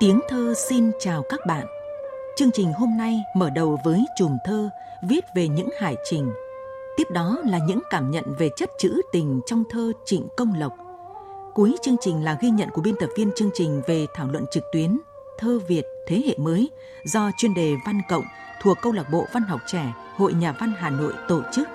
Tiếng 0.00 0.20
thơ 0.28 0.54
xin 0.54 0.90
chào 0.98 1.22
các 1.28 1.46
bạn. 1.46 1.66
Chương 2.36 2.50
trình 2.52 2.72
hôm 2.72 2.96
nay 2.96 3.22
mở 3.34 3.50
đầu 3.50 3.78
với 3.84 4.04
chùm 4.16 4.38
thơ 4.44 4.70
viết 5.02 5.24
về 5.34 5.48
những 5.48 5.68
hải 5.80 5.96
trình. 6.04 6.32
Tiếp 6.96 7.10
đó 7.10 7.38
là 7.44 7.58
những 7.58 7.80
cảm 7.90 8.10
nhận 8.10 8.24
về 8.38 8.50
chất 8.56 8.70
trữ 8.78 9.00
tình 9.12 9.40
trong 9.46 9.64
thơ 9.70 9.92
Trịnh 10.04 10.28
Công 10.36 10.54
Lộc. 10.58 10.72
Cuối 11.54 11.74
chương 11.82 11.96
trình 12.00 12.24
là 12.24 12.38
ghi 12.40 12.50
nhận 12.50 12.70
của 12.70 12.82
biên 12.82 12.94
tập 13.00 13.08
viên 13.16 13.30
chương 13.36 13.50
trình 13.54 13.82
về 13.86 14.06
thảo 14.14 14.26
luận 14.26 14.44
trực 14.50 14.64
tuyến, 14.72 14.98
Thơ 15.38 15.58
Việt 15.68 15.84
Thế 16.06 16.22
hệ 16.26 16.34
mới 16.38 16.70
do 17.04 17.30
chuyên 17.36 17.54
đề 17.54 17.74
Văn 17.86 18.00
Cộng 18.08 18.24
thuộc 18.62 18.78
Câu 18.82 18.92
lạc 18.92 19.06
bộ 19.12 19.26
Văn 19.32 19.42
học 19.42 19.60
trẻ, 19.66 19.92
Hội 20.16 20.32
Nhà 20.32 20.52
văn 20.52 20.72
Hà 20.78 20.90
Nội 20.90 21.12
tổ 21.28 21.42
chức. 21.52 21.68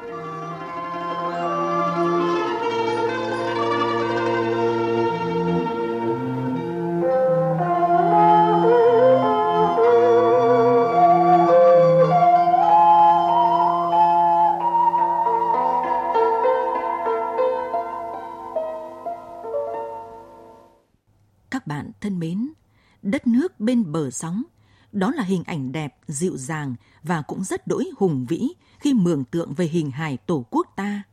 Sóng, 24.16 24.44
đó 24.92 25.12
là 25.12 25.24
hình 25.24 25.44
ảnh 25.44 25.72
đẹp, 25.72 25.98
dịu 26.08 26.38
dàng 26.38 26.76
và 27.04 27.22
cũng 27.22 27.44
rất 27.44 27.68
đỗi 27.68 27.90
hùng 27.98 28.26
vĩ 28.30 28.48
khi 28.80 28.94
mường 28.94 29.24
tượng 29.24 29.54
về 29.54 29.66
hình 29.66 29.92
hài 29.92 30.18
tổ 30.18 30.46
quốc 30.50 30.68
ta. 30.76 31.04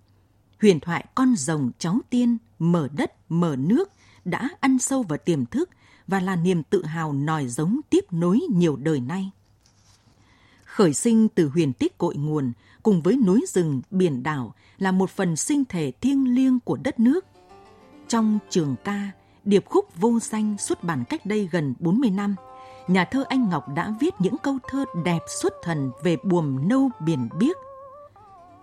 Huyền 0.60 0.80
thoại 0.80 1.06
con 1.14 1.36
rồng 1.36 1.70
cháu 1.78 1.98
tiên, 2.10 2.38
mở 2.58 2.88
đất, 2.96 3.12
mở 3.28 3.56
nước 3.58 3.90
đã 4.24 4.48
ăn 4.60 4.78
sâu 4.78 5.02
vào 5.02 5.18
tiềm 5.18 5.46
thức 5.46 5.70
và 6.06 6.20
là 6.20 6.36
niềm 6.36 6.62
tự 6.62 6.84
hào 6.84 7.12
nòi 7.12 7.46
giống 7.46 7.80
tiếp 7.90 8.04
nối 8.10 8.40
nhiều 8.50 8.76
đời 8.76 9.00
nay. 9.00 9.30
Khởi 10.64 10.94
sinh 10.94 11.28
từ 11.28 11.48
huyền 11.48 11.72
tích 11.72 11.98
cội 11.98 12.16
nguồn 12.16 12.52
cùng 12.82 13.02
với 13.02 13.16
núi 13.16 13.44
rừng, 13.48 13.82
biển 13.90 14.22
đảo 14.22 14.54
là 14.78 14.92
một 14.92 15.10
phần 15.10 15.36
sinh 15.36 15.64
thể 15.64 15.92
thiêng 16.00 16.34
liêng 16.34 16.60
của 16.60 16.76
đất 16.76 17.00
nước. 17.00 17.26
Trong 18.08 18.38
trường 18.50 18.76
ca, 18.84 19.10
điệp 19.44 19.64
khúc 19.66 20.00
vô 20.00 20.18
danh 20.20 20.58
xuất 20.58 20.84
bản 20.84 21.04
cách 21.08 21.26
đây 21.26 21.48
gần 21.52 21.74
40 21.78 22.10
năm, 22.10 22.34
nhà 22.88 23.04
thơ 23.04 23.24
Anh 23.28 23.48
Ngọc 23.48 23.68
đã 23.68 23.92
viết 24.00 24.14
những 24.18 24.38
câu 24.38 24.58
thơ 24.68 24.84
đẹp 25.04 25.20
xuất 25.26 25.52
thần 25.62 25.90
về 26.02 26.16
buồm 26.22 26.68
nâu 26.68 26.90
biển 27.00 27.28
biếc. 27.38 27.56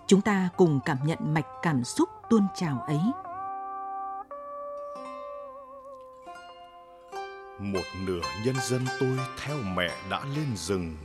Chúng 0.07 0.21
ta 0.21 0.49
cùng 0.57 0.79
cảm 0.85 0.97
nhận 1.05 1.33
mạch 1.33 1.47
cảm 1.61 1.83
xúc 1.83 2.09
tuôn 2.29 2.47
trào 2.55 2.83
ấy. 2.87 2.99
Một 7.59 7.83
nửa 8.05 8.21
nhân 8.45 8.55
dân 8.61 8.85
tôi 8.99 9.19
theo 9.43 9.55
mẹ 9.75 9.89
đã 10.09 10.21
lên 10.35 10.55
rừng, 10.55 10.97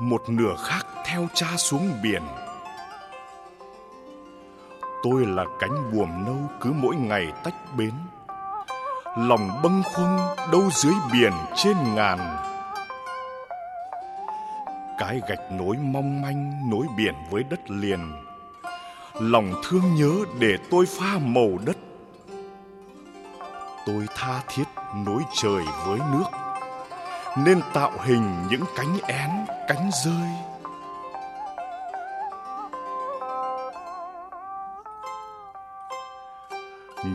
Một 0.00 0.22
nửa 0.28 0.54
khác 0.58 0.86
theo 1.06 1.28
cha 1.34 1.56
xuống 1.56 1.90
biển 2.02 2.22
Tôi 5.04 5.26
là 5.26 5.44
cánh 5.60 5.92
buồm 5.92 6.24
nâu 6.26 6.36
cứ 6.60 6.72
mỗi 6.72 6.96
ngày 6.96 7.32
tách 7.44 7.54
bến 7.76 7.92
Lòng 9.16 9.62
bâng 9.62 9.82
khuâng 9.84 10.18
đâu 10.52 10.70
dưới 10.72 10.94
biển 11.12 11.32
trên 11.56 11.76
ngàn. 11.94 12.18
Cái 14.98 15.20
gạch 15.28 15.52
nối 15.52 15.76
mong 15.76 16.22
manh 16.22 16.70
nối 16.70 16.86
biển 16.96 17.14
với 17.30 17.42
đất 17.42 17.70
liền. 17.70 18.12
Lòng 19.20 19.54
thương 19.64 19.94
nhớ 19.94 20.12
để 20.38 20.56
tôi 20.70 20.86
pha 20.86 21.18
màu 21.18 21.48
đất. 21.66 21.76
Tôi 23.86 24.06
tha 24.14 24.40
thiết 24.48 24.64
nối 25.06 25.22
trời 25.42 25.62
với 25.86 25.98
nước 26.12 26.26
Nên 27.36 27.60
tạo 27.72 27.92
hình 28.00 28.46
những 28.50 28.64
cánh 28.76 28.98
én, 29.06 29.30
cánh 29.68 29.90
rơi. 30.04 30.53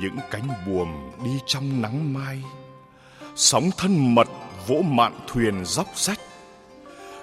Những 0.01 0.17
cánh 0.31 0.47
buồm 0.67 0.89
đi 1.23 1.39
trong 1.45 1.81
nắng 1.81 2.13
mai. 2.13 2.43
Sóng 3.35 3.69
thân 3.77 4.15
mật 4.15 4.27
vỗ 4.67 4.81
mạn 4.81 5.19
thuyền 5.27 5.65
dốc 5.65 5.87
sách 5.95 6.19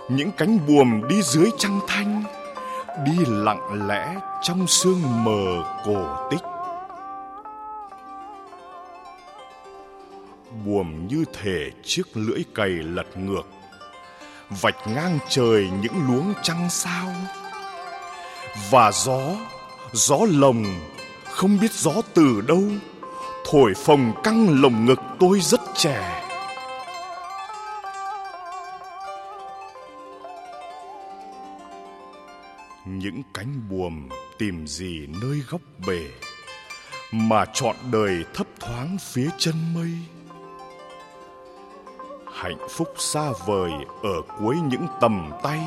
những 0.09 0.31
cánh 0.32 0.66
buồm 0.66 1.09
đi 1.09 1.22
dưới 1.22 1.50
trăng 1.59 1.81
thanh, 1.88 2.25
đi 3.05 3.12
lặng 3.26 3.88
lẽ 3.88 4.16
trong 4.43 4.66
sương 4.66 5.25
mờ 5.25 5.65
cổ 5.84 6.28
tích. 6.31 6.43
Buồm 10.65 11.06
như 11.06 11.25
thể 11.32 11.71
chiếc 11.84 12.03
lưỡi 12.15 12.44
cày 12.55 12.69
lật 12.69 13.16
ngược, 13.16 13.47
vạch 14.50 14.87
ngang 14.87 15.19
trời 15.28 15.69
những 15.82 16.06
luống 16.09 16.34
trăng 16.43 16.71
sao. 16.71 17.09
Và 18.71 18.93
gió 18.93 19.21
gió 19.93 20.19
lồng 20.28 20.65
không 21.37 21.59
biết 21.61 21.73
gió 21.73 21.93
từ 22.15 22.41
đâu, 22.49 22.63
thổi 23.51 23.75
phồng 23.75 24.13
căng 24.25 24.63
lồng 24.63 24.87
ngực 24.87 25.01
tôi 25.21 25.41
rất 25.41 25.61
trẻ. 25.75 26.23
Những 32.85 33.23
cánh 33.35 33.69
buồm 33.71 34.09
tìm 34.39 34.67
gì 34.67 35.07
nơi 35.23 35.43
góc 35.51 35.61
bể 35.87 36.03
mà 37.13 37.45
trọn 37.45 37.77
đời 37.93 38.25
thấp 38.35 38.47
thoáng 38.61 38.97
phía 39.01 39.29
chân 39.39 39.55
mây. 39.75 39.91
Hạnh 42.33 42.69
phúc 42.71 42.89
xa 42.99 43.31
vời 43.47 43.73
ở 44.03 44.23
cuối 44.39 44.57
những 44.71 44.87
tầm 45.01 45.33
tay. 45.43 45.61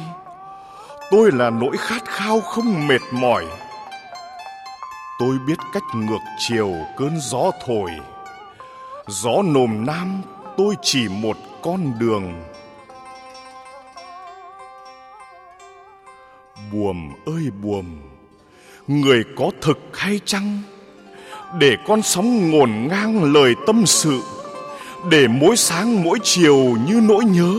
Tôi 1.12 1.31
là 1.31 1.50
nỗi 1.50 1.78
khát 1.78 2.06
khao 2.06 2.41
không 2.41 2.88
mệt 2.88 3.01
mỏi 3.12 3.46
tôi 5.19 5.38
biết 5.47 5.59
cách 5.74 5.84
ngược 5.94 6.22
chiều 6.38 6.74
cơn 6.97 7.19
gió 7.19 7.52
thổi. 7.66 7.91
Gió 9.07 9.41
nồm 9.46 9.85
nam, 9.85 10.22
tôi 10.57 10.75
chỉ 10.81 11.07
một 11.09 11.38
con 11.62 12.00
đường. 12.00 12.44
Buồm 16.71 17.10
ơi 17.25 17.50
buồm, 17.62 17.86
người 18.88 19.24
có 19.36 19.51
thực 19.62 19.80
hay 19.94 20.19
chăng? 20.25 20.62
Để 21.60 21.77
con 21.88 22.01
sóng 22.01 22.51
ngổn 22.51 22.88
ngang 22.89 23.33
lời 23.33 23.56
tâm 23.68 23.86
sự, 23.86 24.22
để 25.10 25.27
mỗi 25.27 25.57
sáng 25.57 26.04
mỗi 26.04 26.19
chiều 26.24 26.56
như 26.88 27.01
nỗi 27.04 27.25
nhớ, 27.25 27.54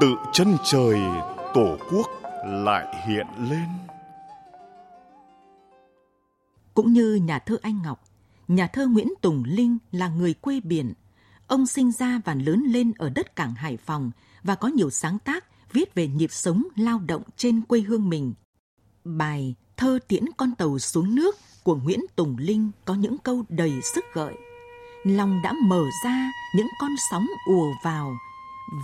tự 0.00 0.14
chân 0.32 0.56
trời 0.64 1.00
tổ 1.54 1.76
quốc 1.90 2.06
lại 2.44 2.86
hiện 3.06 3.26
lên. 3.38 3.85
Cũng 6.76 6.92
như 6.92 7.14
nhà 7.14 7.38
thơ 7.38 7.58
Anh 7.62 7.82
Ngọc, 7.82 8.04
nhà 8.48 8.66
thơ 8.66 8.86
Nguyễn 8.86 9.08
Tùng 9.20 9.44
Linh 9.46 9.78
là 9.92 10.08
người 10.08 10.34
quê 10.34 10.60
biển. 10.60 10.92
Ông 11.46 11.66
sinh 11.66 11.92
ra 11.92 12.20
và 12.24 12.34
lớn 12.34 12.64
lên 12.66 12.92
ở 12.98 13.10
đất 13.10 13.36
cảng 13.36 13.54
Hải 13.54 13.76
Phòng 13.76 14.10
và 14.42 14.54
có 14.54 14.68
nhiều 14.68 14.90
sáng 14.90 15.18
tác 15.18 15.44
viết 15.72 15.94
về 15.94 16.06
nhịp 16.08 16.32
sống 16.32 16.62
lao 16.76 17.00
động 17.06 17.22
trên 17.36 17.60
quê 17.60 17.80
hương 17.80 18.08
mình. 18.08 18.34
Bài 19.04 19.54
Thơ 19.76 19.98
tiễn 20.08 20.24
con 20.36 20.54
tàu 20.54 20.78
xuống 20.78 21.14
nước 21.14 21.36
của 21.62 21.76
Nguyễn 21.76 22.00
Tùng 22.16 22.36
Linh 22.38 22.70
có 22.84 22.94
những 22.94 23.18
câu 23.18 23.44
đầy 23.48 23.72
sức 23.82 24.04
gợi. 24.14 24.34
Lòng 25.04 25.40
đã 25.42 25.52
mở 25.62 25.84
ra 26.04 26.30
những 26.56 26.68
con 26.80 26.90
sóng 27.10 27.26
ùa 27.48 27.72
vào 27.84 28.16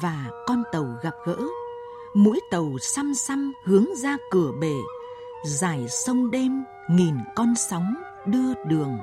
và 0.02 0.30
con 0.46 0.62
tàu 0.72 0.96
gặp 1.02 1.14
gỡ. 1.26 1.38
Mũi 2.14 2.40
tàu 2.50 2.76
xăm 2.80 3.14
xăm 3.14 3.52
hướng 3.64 3.86
ra 3.96 4.16
cửa 4.30 4.52
bể, 4.60 4.76
dài 5.46 5.86
sông 5.88 6.30
đêm 6.30 6.64
nghìn 6.88 7.14
con 7.34 7.54
sóng 7.54 7.94
đưa 8.26 8.54
đường. 8.64 8.98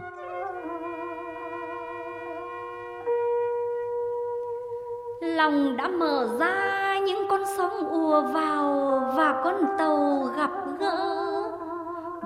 Lòng 5.19 5.77
đã 5.77 5.87
mở 5.87 6.27
ra 6.39 6.99
những 6.99 7.27
con 7.29 7.41
sóng 7.57 7.89
ùa 7.89 8.21
vào 8.21 8.99
và 9.15 9.41
con 9.43 9.55
tàu 9.77 10.29
gặp 10.37 10.51
gỡ. 10.79 10.97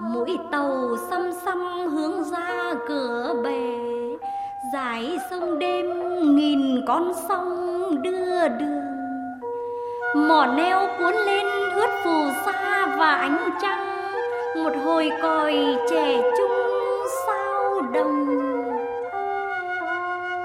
Mũi 0.02 0.38
tàu 0.52 0.98
xăm 1.10 1.32
xăm 1.46 1.88
hướng 1.90 2.24
ra 2.24 2.74
cửa 2.88 3.36
bể 3.44 3.80
dải 4.74 5.18
sông 5.30 5.60
đêm 5.60 5.86
nghìn 6.36 6.86
con 6.88 7.12
sông 7.28 8.02
đưa 8.02 8.48
đường. 8.48 8.84
Mỏ 10.16 10.46
neo 10.46 10.88
cuốn 11.00 11.14
lên 11.14 11.46
ướt 11.76 11.90
phù 12.04 12.30
sa 12.46 12.86
và 12.98 13.16
ánh 13.16 13.50
trăng 13.62 13.93
một 14.56 14.74
hồi 14.86 15.12
còi 15.22 15.78
trẻ 15.90 16.22
trung 16.38 16.52
sao 17.28 17.82
đồng. 17.94 18.40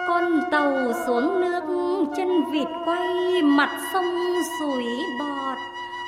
Con 0.08 0.40
tàu 0.50 0.72
xuống 1.06 1.40
nước, 1.40 1.62
chân 2.16 2.44
vịt 2.52 2.69
quay, 2.87 3.43
mặt 3.43 3.70
sông 3.93 4.34
sủi 4.60 4.87
bọt. 5.19 5.58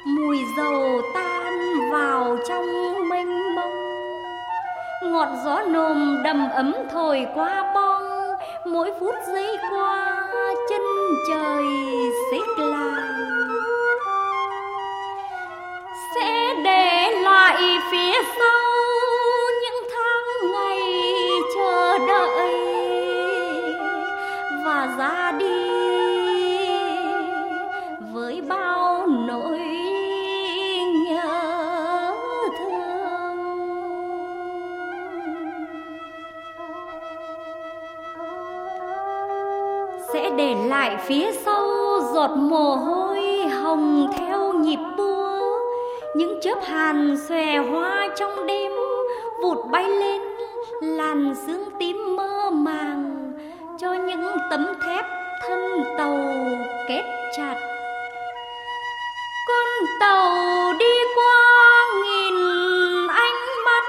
Mùi 0.06 0.38
dầu 0.56 1.00
tan 1.14 1.52
vào 1.92 2.36
trong 2.48 2.66
mênh 3.08 3.54
mông. 3.54 3.74
Ngọt 5.02 5.28
gió 5.44 5.62
nồm 5.68 6.22
đầm 6.24 6.48
ấm 6.50 6.72
thổi 6.92 7.26
qua 7.34 7.72
bong 7.74 8.10
mỗi 8.66 8.90
phút 9.00 9.14
giây 9.32 9.56
qua, 9.70 10.26
chân 10.68 10.82
trời 11.28 11.64
xích 12.30 12.58
lại 12.58 13.09
lại 17.60 17.78
phía 17.90 18.22
sau 18.38 18.60
những 19.62 19.88
tháng 19.92 20.52
ngày 20.52 20.80
chờ 21.54 21.98
đợi 21.98 22.54
và 24.64 24.94
ra 24.98 25.32
đi 25.38 25.70
với 28.12 28.40
bao 28.48 29.06
nỗi 29.06 29.58
nhớ 31.04 32.14
thương. 32.58 33.36
Sẽ 40.12 40.30
để 40.36 40.54
lại 40.66 40.96
phía 41.06 41.32
sau 41.32 41.68
giọt 42.14 42.30
mồ 42.36 42.76
hôi 42.76 43.48
hồng 43.62 44.12
theo 44.18 44.52
nhịp 44.52 44.78
buông 44.96 45.19
những 46.14 46.40
chớp 46.42 46.58
hàn 46.62 47.16
xòe 47.28 47.56
hoa 47.56 48.08
trong 48.16 48.46
đêm, 48.46 48.72
vụt 49.42 49.58
bay 49.70 49.88
lên, 49.88 50.20
làn 50.82 51.34
sương 51.46 51.64
tím 51.78 52.16
mơ 52.16 52.50
màng 52.50 53.32
cho 53.78 53.92
những 53.92 54.26
tấm 54.50 54.66
thép 54.86 55.04
thân 55.48 55.84
tàu 55.98 56.18
kết 56.88 57.02
chặt. 57.36 57.54
Con 59.48 59.68
tàu 60.00 60.72
đi 60.78 60.94
qua 61.14 61.84
nghìn 62.04 62.36
ánh 63.08 63.64
mắt, 63.64 63.84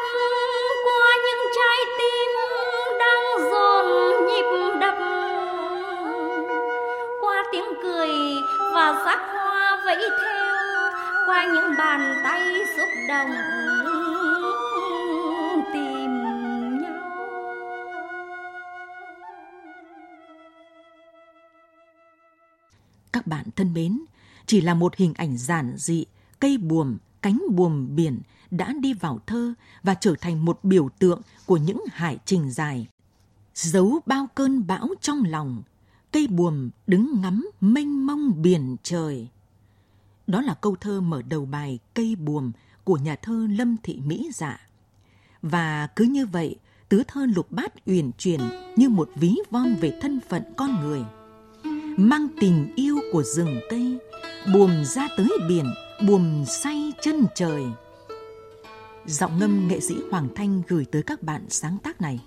qua 0.86 1.18
những 1.26 1.52
trái 1.56 1.78
tim 1.98 2.30
đang 3.00 3.52
dồn 3.52 3.86
nhịp 4.26 4.78
đập. 4.80 4.96
Qua 7.22 7.44
tiếng 7.52 7.74
cười 7.84 8.10
và 8.74 9.02
sắc 9.06 9.20
hoa 9.34 9.82
vẫy 9.86 10.00
theo 10.22 10.31
qua 11.32 11.46
những 11.54 11.78
bàn 11.78 12.22
tay 12.24 12.42
xúc 12.78 12.90
động 13.08 13.30
tìm 15.74 16.12
nhau 16.82 17.02
Các 23.14 23.28
bạn 23.28 23.46
thân 23.56 23.74
mến, 23.74 24.02
chỉ 24.46 24.62
là 24.62 24.74
một 24.74 24.96
hình 24.96 25.14
ảnh 25.14 25.38
giản 25.38 25.74
dị, 25.78 26.06
cây 26.40 26.58
buồm, 26.58 26.98
cánh 27.22 27.42
buồm 27.52 27.96
biển 27.96 28.20
đã 28.52 28.74
đi 28.82 28.94
vào 28.94 29.20
thơ 29.28 29.54
và 29.84 29.94
trở 29.94 30.16
thành 30.22 30.46
một 30.46 30.60
biểu 30.64 30.90
tượng 31.00 31.22
của 31.46 31.58
những 31.58 31.84
hải 31.92 32.18
trình 32.26 32.52
dài. 32.52 32.88
Giấu 33.54 34.00
bao 34.06 34.28
cơn 34.36 34.68
bão 34.68 34.88
trong 35.02 35.24
lòng, 35.26 35.64
cây 36.12 36.28
buồm 36.28 36.70
đứng 36.88 37.22
ngắm 37.22 37.50
mênh 37.62 38.06
mông 38.06 38.42
biển 38.42 38.76
trời. 38.84 39.30
Đó 40.32 40.42
là 40.42 40.54
câu 40.54 40.76
thơ 40.76 41.02
mở 41.02 41.22
đầu 41.22 41.46
bài 41.46 41.80
Cây 41.94 42.16
buồm 42.16 42.52
của 42.84 42.98
nhà 42.98 43.16
thơ 43.16 43.48
Lâm 43.50 43.76
Thị 43.84 44.00
Mỹ 44.06 44.30
Dạ. 44.34 44.60
Và 45.42 45.88
cứ 45.96 46.04
như 46.04 46.26
vậy, 46.26 46.56
tứ 46.90 47.04
thơ 47.08 47.26
lục 47.36 47.52
bát 47.52 47.74
uyển 47.86 48.12
chuyển 48.18 48.40
như 48.76 48.90
một 48.90 49.10
ví 49.16 49.36
von 49.50 49.76
về 49.82 50.00
thân 50.02 50.20
phận 50.30 50.44
con 50.58 50.80
người. 50.80 51.02
Mang 51.98 52.28
tình 52.40 52.74
yêu 52.76 53.00
của 53.12 53.24
rừng 53.24 53.60
cây, 53.70 54.00
buồm 54.54 54.84
ra 54.84 55.08
tới 55.18 55.30
biển, 55.50 55.66
buồm 56.08 56.46
say 56.46 56.94
chân 57.02 57.26
trời. 57.36 57.64
Giọng 59.06 59.40
ngâm 59.40 59.68
nghệ 59.68 59.80
sĩ 59.80 59.96
Hoàng 60.12 60.28
Thanh 60.36 60.62
gửi 60.68 60.86
tới 60.86 61.04
các 61.04 61.24
bạn 61.24 61.46
sáng 61.50 61.78
tác 61.84 62.02
này. 62.02 62.20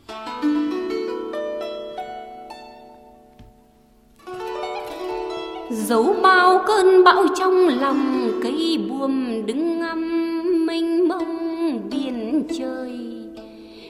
Dấu 5.75 6.17
bao 6.23 6.65
cơn 6.67 7.05
bão 7.05 7.27
trong 7.39 7.69
lòng, 7.81 8.33
cây 8.43 8.79
buồm 8.89 9.47
đứng 9.47 9.81
ngắm 9.81 10.67
mênh 10.67 11.09
mông 11.09 11.81
biển 11.91 12.43
trời. 12.59 12.91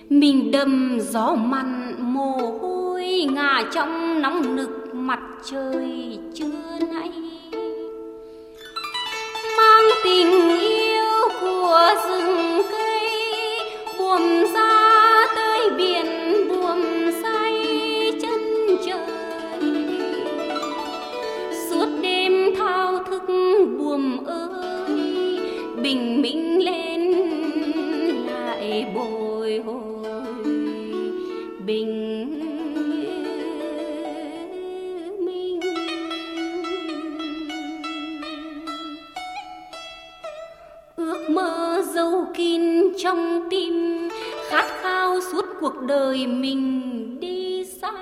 Mình 0.09 0.51
đầm 0.51 0.99
gió 1.01 1.35
mặn, 1.35 1.95
mồ 1.99 2.59
hôi 2.63 3.27
ngả 3.33 3.63
trong 3.73 4.23
nóng 4.23 4.57
nực 4.57 4.95
mặt 4.95 5.21
trời 5.51 6.19
trưa 6.35 6.87
nay. 6.93 7.11
Mang 9.57 9.85
tình 10.05 10.59
yêu 10.61 11.29
của 11.41 11.89
rừng 12.09 12.63
cây, 12.71 13.11
buồm 13.99 14.23
ra 14.55 14.64
mình 46.27 47.21
đi 47.21 47.65
xa. 47.65 47.93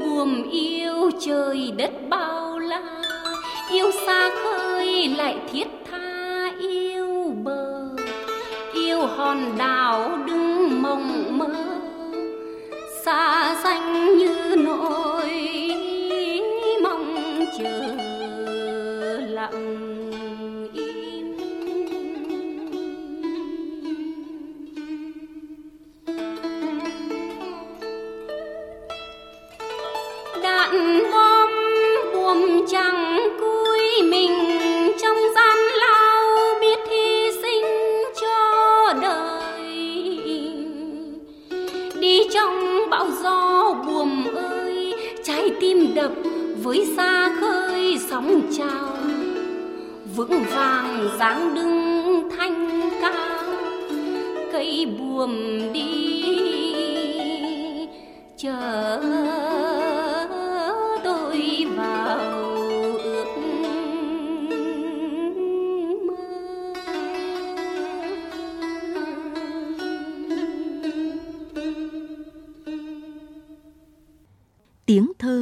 Buồm 0.00 0.50
yêu 0.50 1.10
trời 1.20 1.72
đất 1.76 1.90
bao 2.08 2.58
la, 2.58 3.02
yêu 3.70 3.90
xa 4.06 4.30
khơi 4.42 5.08
lại 5.08 5.36
thiết 5.52 5.68
tha 5.90 6.50
yêu 6.60 7.34
bờ. 7.44 7.88
Yêu 8.74 9.00
hòn 9.00 9.58
đảo 9.58 10.18
đứng 10.26 10.82
mộng 10.82 11.38
mơ, 11.38 11.80
xa 13.04 13.54
xanh 13.62 14.16
như 14.18 14.56
nỗi 14.58 15.30
mong 16.82 17.44
chờ 17.58 17.96
lặng. 19.28 20.11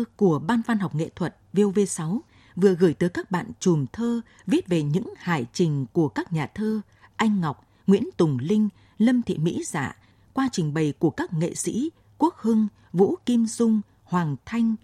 Thơ 0.00 0.04
của 0.16 0.38
Ban 0.38 0.62
văn 0.66 0.78
học 0.78 0.94
nghệ 0.94 1.10
thuật 1.16 1.36
VOV6 1.52 2.20
vừa 2.56 2.74
gửi 2.74 2.94
tới 2.94 3.08
các 3.08 3.30
bạn 3.30 3.50
chùm 3.60 3.86
thơ 3.92 4.20
viết 4.46 4.68
về 4.68 4.82
những 4.82 5.14
hải 5.16 5.46
trình 5.52 5.86
của 5.92 6.08
các 6.08 6.32
nhà 6.32 6.46
thơ 6.46 6.80
Anh 7.16 7.40
Ngọc, 7.40 7.66
Nguyễn 7.86 8.08
Tùng 8.16 8.38
Linh, 8.38 8.68
Lâm 8.98 9.22
Thị 9.22 9.38
Mỹ 9.38 9.62
Dạ 9.66 9.96
qua 10.32 10.48
trình 10.52 10.74
bày 10.74 10.92
của 10.98 11.10
các 11.10 11.32
nghệ 11.32 11.54
sĩ 11.54 11.90
Quốc 12.18 12.34
Hưng, 12.38 12.68
Vũ 12.92 13.16
Kim 13.26 13.46
Dung, 13.46 13.80
Hoàng 14.04 14.36
Thanh, 14.46 14.74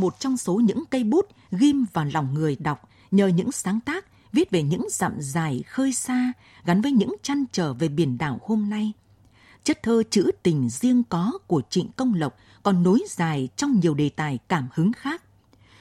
một 0.00 0.20
trong 0.20 0.36
số 0.36 0.54
những 0.54 0.84
cây 0.90 1.04
bút 1.04 1.26
ghim 1.50 1.86
vào 1.92 2.04
lòng 2.04 2.34
người 2.34 2.56
đọc 2.60 2.88
nhờ 3.10 3.26
những 3.26 3.52
sáng 3.52 3.80
tác 3.80 4.04
viết 4.32 4.50
về 4.50 4.62
những 4.62 4.86
dặm 4.90 5.12
dài 5.18 5.62
khơi 5.66 5.92
xa 5.92 6.32
gắn 6.64 6.82
với 6.82 6.92
những 6.92 7.16
chăn 7.22 7.44
trở 7.52 7.72
về 7.72 7.88
biển 7.88 8.18
đảo 8.18 8.40
hôm 8.42 8.70
nay. 8.70 8.92
Chất 9.64 9.82
thơ 9.82 10.02
trữ 10.10 10.30
tình 10.42 10.68
riêng 10.70 11.02
có 11.08 11.38
của 11.46 11.62
Trịnh 11.70 11.88
Công 11.96 12.14
Lộc 12.14 12.36
còn 12.62 12.82
nối 12.82 13.04
dài 13.08 13.48
trong 13.56 13.80
nhiều 13.80 13.94
đề 13.94 14.08
tài 14.08 14.38
cảm 14.48 14.68
hứng 14.74 14.92
khác. 14.92 15.22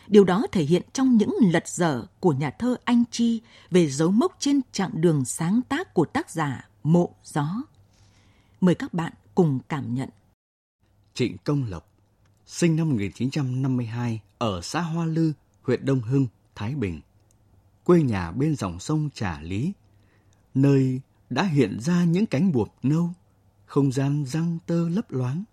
Điều 0.07 0.23
đó 0.23 0.45
thể 0.51 0.63
hiện 0.63 0.81
trong 0.93 1.17
những 1.17 1.35
lật 1.51 1.67
dở 1.67 2.05
của 2.19 2.33
nhà 2.33 2.49
thơ 2.49 2.75
Anh 2.83 3.03
Chi 3.11 3.41
về 3.71 3.89
dấu 3.89 4.11
mốc 4.11 4.35
trên 4.39 4.61
chặng 4.71 4.91
đường 4.93 5.25
sáng 5.25 5.61
tác 5.69 5.93
của 5.93 6.05
tác 6.05 6.29
giả 6.29 6.69
Mộ 6.83 7.15
Gió. 7.23 7.63
Mời 8.61 8.75
các 8.75 8.93
bạn 8.93 9.13
cùng 9.35 9.59
cảm 9.69 9.95
nhận. 9.95 10.09
Trịnh 11.13 11.37
Công 11.43 11.65
Lộc, 11.69 11.96
sinh 12.47 12.75
năm 12.75 12.89
1952 12.89 14.21
ở 14.37 14.61
xã 14.61 14.81
Hoa 14.81 15.05
Lư, 15.05 15.33
huyện 15.61 15.85
Đông 15.85 16.01
Hưng, 16.01 16.27
Thái 16.55 16.75
Bình. 16.75 17.01
Quê 17.83 18.01
nhà 18.01 18.31
bên 18.31 18.55
dòng 18.55 18.79
sông 18.79 19.09
Trà 19.13 19.41
Lý, 19.41 19.73
nơi 20.53 21.01
đã 21.29 21.43
hiện 21.43 21.79
ra 21.79 22.03
những 22.03 22.25
cánh 22.25 22.51
buồm 22.51 22.67
nâu, 22.83 23.09
không 23.65 23.91
gian 23.91 24.25
răng 24.25 24.57
tơ 24.65 24.89
lấp 24.89 25.11
loáng. 25.11 25.43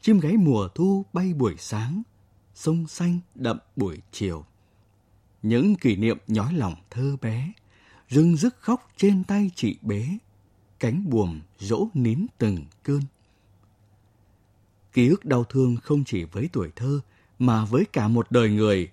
Chim 0.00 0.20
gáy 0.20 0.36
mùa 0.36 0.68
thu 0.74 1.04
bay 1.12 1.34
buổi 1.34 1.54
sáng, 1.58 2.02
sông 2.54 2.86
xanh 2.86 3.18
đậm 3.34 3.58
buổi 3.76 3.98
chiều. 4.12 4.44
Những 5.42 5.74
kỷ 5.74 5.96
niệm 5.96 6.18
nhói 6.26 6.52
lòng 6.52 6.74
thơ 6.90 7.16
bé, 7.20 7.52
rưng 8.10 8.36
rức 8.36 8.56
khóc 8.60 8.90
trên 8.96 9.24
tay 9.24 9.50
chị 9.54 9.78
bế, 9.82 10.08
cánh 10.78 11.10
buồm 11.10 11.40
dỗ 11.58 11.88
nín 11.94 12.26
từng 12.38 12.64
cơn. 12.82 13.00
Ký 14.94 15.08
ức 15.08 15.24
đau 15.24 15.44
thương 15.44 15.76
không 15.76 16.04
chỉ 16.04 16.24
với 16.24 16.48
tuổi 16.52 16.72
thơ 16.76 17.00
mà 17.38 17.64
với 17.64 17.84
cả 17.92 18.08
một 18.08 18.30
đời 18.30 18.50
người. 18.50 18.90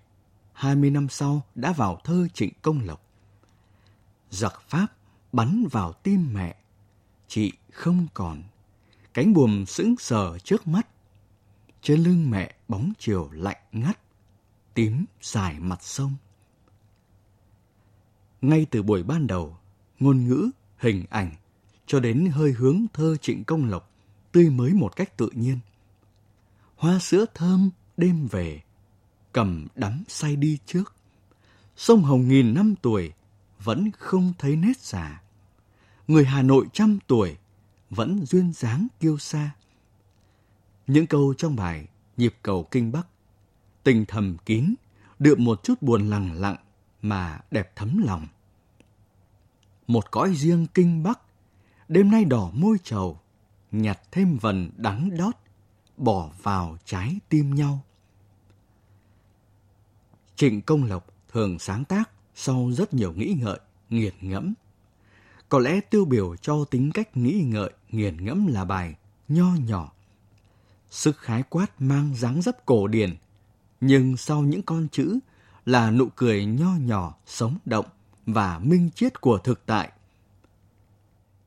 20 0.53 0.89
năm 0.89 1.09
sau 1.09 1.41
đã 1.55 1.73
vào 1.73 1.99
thơ 2.03 2.27
Trịnh 2.33 2.53
Công 2.61 2.85
Lộc. 2.85 3.05
Giặc 4.29 4.61
Pháp 4.69 4.87
bắn 5.31 5.67
vào 5.71 5.93
tim 5.93 6.33
mẹ, 6.33 6.55
chị 7.27 7.53
không 7.71 8.07
còn. 8.13 8.43
Cánh 9.13 9.33
buồm 9.33 9.65
sững 9.65 9.95
sờ 9.99 10.39
trước 10.39 10.67
mắt. 10.67 10.87
Trên 11.81 12.03
lưng 12.03 12.29
mẹ 12.29 12.55
bóng 12.67 12.93
chiều 12.99 13.29
lạnh 13.31 13.61
ngắt, 13.71 13.99
tím 14.73 15.05
dài 15.21 15.59
mặt 15.59 15.83
sông. 15.83 16.15
Ngay 18.41 18.65
từ 18.71 18.83
buổi 18.83 19.03
ban 19.03 19.27
đầu, 19.27 19.57
ngôn 19.99 20.27
ngữ, 20.27 20.49
hình 20.77 21.05
ảnh 21.09 21.31
cho 21.85 21.99
đến 21.99 22.29
hơi 22.33 22.51
hướng 22.51 22.85
thơ 22.93 23.17
Trịnh 23.21 23.43
Công 23.43 23.65
Lộc 23.69 23.91
tươi 24.31 24.49
mới 24.49 24.73
một 24.73 24.95
cách 24.95 25.17
tự 25.17 25.29
nhiên. 25.33 25.59
Hoa 26.81 26.99
sữa 26.99 27.25
thơm 27.33 27.69
đêm 27.97 28.27
về, 28.27 28.61
cầm 29.33 29.67
đắm 29.75 30.03
say 30.07 30.35
đi 30.35 30.57
trước. 30.65 30.93
Sông 31.75 32.03
Hồng 32.03 32.27
nghìn 32.27 32.53
năm 32.53 32.75
tuổi 32.81 33.13
vẫn 33.63 33.91
không 33.91 34.33
thấy 34.37 34.55
nét 34.55 34.77
già. 34.79 35.21
Người 36.07 36.25
Hà 36.25 36.41
Nội 36.41 36.65
trăm 36.73 36.99
tuổi 37.07 37.37
vẫn 37.89 38.25
duyên 38.25 38.53
dáng 38.53 38.87
kiêu 38.99 39.17
xa. 39.17 39.51
Những 40.87 41.07
câu 41.07 41.33
trong 41.37 41.55
bài 41.55 41.87
Nhịp 42.17 42.35
cầu 42.41 42.67
Kinh 42.71 42.91
Bắc, 42.91 43.07
tình 43.83 44.05
thầm 44.07 44.37
kín, 44.45 44.75
đượm 45.19 45.43
một 45.43 45.63
chút 45.63 45.81
buồn 45.81 46.09
lặng 46.09 46.31
lặng 46.33 46.57
mà 47.01 47.39
đẹp 47.51 47.71
thấm 47.75 48.03
lòng. 48.05 48.27
Một 49.87 50.11
cõi 50.11 50.33
riêng 50.35 50.67
Kinh 50.73 51.03
Bắc, 51.03 51.19
đêm 51.87 52.11
nay 52.11 52.25
đỏ 52.25 52.51
môi 52.53 52.77
trầu, 52.83 53.19
nhặt 53.71 53.99
thêm 54.11 54.37
vần 54.37 54.71
đắng 54.77 55.17
đót, 55.17 55.40
bỏ 56.01 56.29
vào 56.43 56.77
trái 56.85 57.19
tim 57.29 57.55
nhau. 57.55 57.81
Trịnh 60.35 60.61
Công 60.61 60.83
Lộc 60.83 61.07
thường 61.29 61.59
sáng 61.59 61.85
tác 61.85 62.09
sau 62.35 62.71
rất 62.71 62.93
nhiều 62.93 63.13
nghĩ 63.13 63.35
ngợi, 63.39 63.59
nghiền 63.89 64.13
ngẫm. 64.21 64.53
Có 65.49 65.59
lẽ 65.59 65.79
tiêu 65.81 66.05
biểu 66.05 66.35
cho 66.35 66.65
tính 66.65 66.91
cách 66.91 67.17
nghĩ 67.17 67.43
ngợi, 67.47 67.71
nghiền 67.89 68.25
ngẫm 68.25 68.47
là 68.47 68.65
bài 68.65 68.95
Nho 69.27 69.55
nhỏ. 69.67 69.91
Sức 70.89 71.17
khái 71.17 71.43
quát 71.49 71.81
mang 71.81 72.15
dáng 72.15 72.41
dấp 72.41 72.65
cổ 72.65 72.87
điển, 72.87 73.15
nhưng 73.81 74.17
sau 74.17 74.41
những 74.41 74.61
con 74.61 74.87
chữ 74.91 75.19
là 75.65 75.91
nụ 75.91 76.07
cười 76.15 76.45
nho 76.45 76.71
nhỏ, 76.81 77.15
sống 77.25 77.57
động 77.65 77.85
và 78.25 78.59
minh 78.59 78.89
triết 78.95 79.21
của 79.21 79.37
thực 79.37 79.65
tại. 79.65 79.91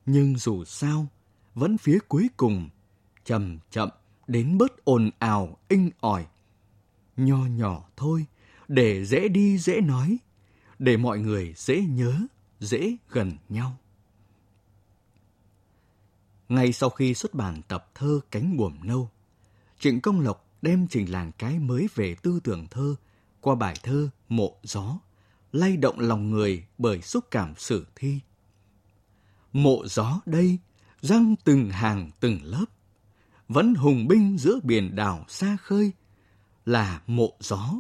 Nhưng 0.07 0.39
dù 0.39 0.65
sao, 0.65 1.07
vẫn 1.55 1.79
phía 1.79 1.99
cuối 2.09 2.29
cùng, 2.37 2.69
chậm 3.25 3.59
chậm 3.71 3.89
đến 4.27 4.59
bớt 4.59 4.85
ồn 4.85 5.11
ào, 5.19 5.57
inh 5.69 5.91
ỏi. 6.01 6.27
Nho 7.17 7.47
nhỏ 7.47 7.89
thôi, 7.97 8.27
để 8.69 9.05
dễ 9.05 9.29
đi 9.29 9.59
dễ 9.59 9.81
nói, 9.81 10.19
để 10.79 10.97
mọi 10.97 11.19
người 11.19 11.55
dễ 11.57 11.81
nhớ, 11.81 12.21
dễ 12.61 12.97
gần 13.11 13.33
nhau. 13.49 13.77
Ngay 16.49 16.73
sau 16.73 16.91
khi 16.91 17.15
xuất 17.15 17.35
bản 17.35 17.63
tập 17.69 17.91
thơ 17.95 18.21
Cánh 18.31 18.57
buồm 18.57 18.77
nâu, 18.83 19.11
Trịnh 19.79 20.01
Công 20.01 20.21
Lộc 20.21 20.47
đem 20.63 20.87
trình 20.91 21.13
làng 21.13 21.33
cái 21.39 21.59
mới 21.59 21.89
về 21.95 22.15
tư 22.23 22.41
tưởng 22.45 22.67
thơ 22.71 22.95
qua 23.41 23.55
bài 23.55 23.75
thơ 23.83 24.09
Mộ 24.29 24.57
Gió, 24.63 24.99
lay 25.53 25.77
động 25.77 25.99
lòng 25.99 26.31
người 26.31 26.65
bởi 26.79 27.03
xúc 27.03 27.25
cảm 27.31 27.55
sử 27.57 27.87
thi. 27.97 28.21
Mộ 29.53 29.87
gió 29.87 30.21
đây, 30.27 30.59
răng 31.01 31.35
từng 31.45 31.71
hàng 31.71 32.11
từng 32.21 32.39
lớp, 32.43 32.65
vẫn 33.49 33.75
hùng 33.75 34.09
binh 34.09 34.39
giữa 34.39 34.59
biển 34.63 34.97
đảo 34.97 35.25
xa 35.29 35.57
khơi, 35.63 35.93
là 36.67 37.01
mộ 37.07 37.33
gió. 37.41 37.75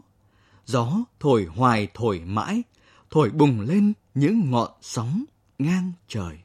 Gió 0.67 1.05
thổi 1.21 1.45
hoài 1.45 1.89
thổi 1.95 2.21
mãi, 2.21 2.63
thổi 3.11 3.31
bùng 3.31 3.61
lên 3.61 3.93
những 4.15 4.51
ngọn 4.51 4.71
sóng 4.81 5.25
ngang 5.59 5.93
trời. 6.09 6.39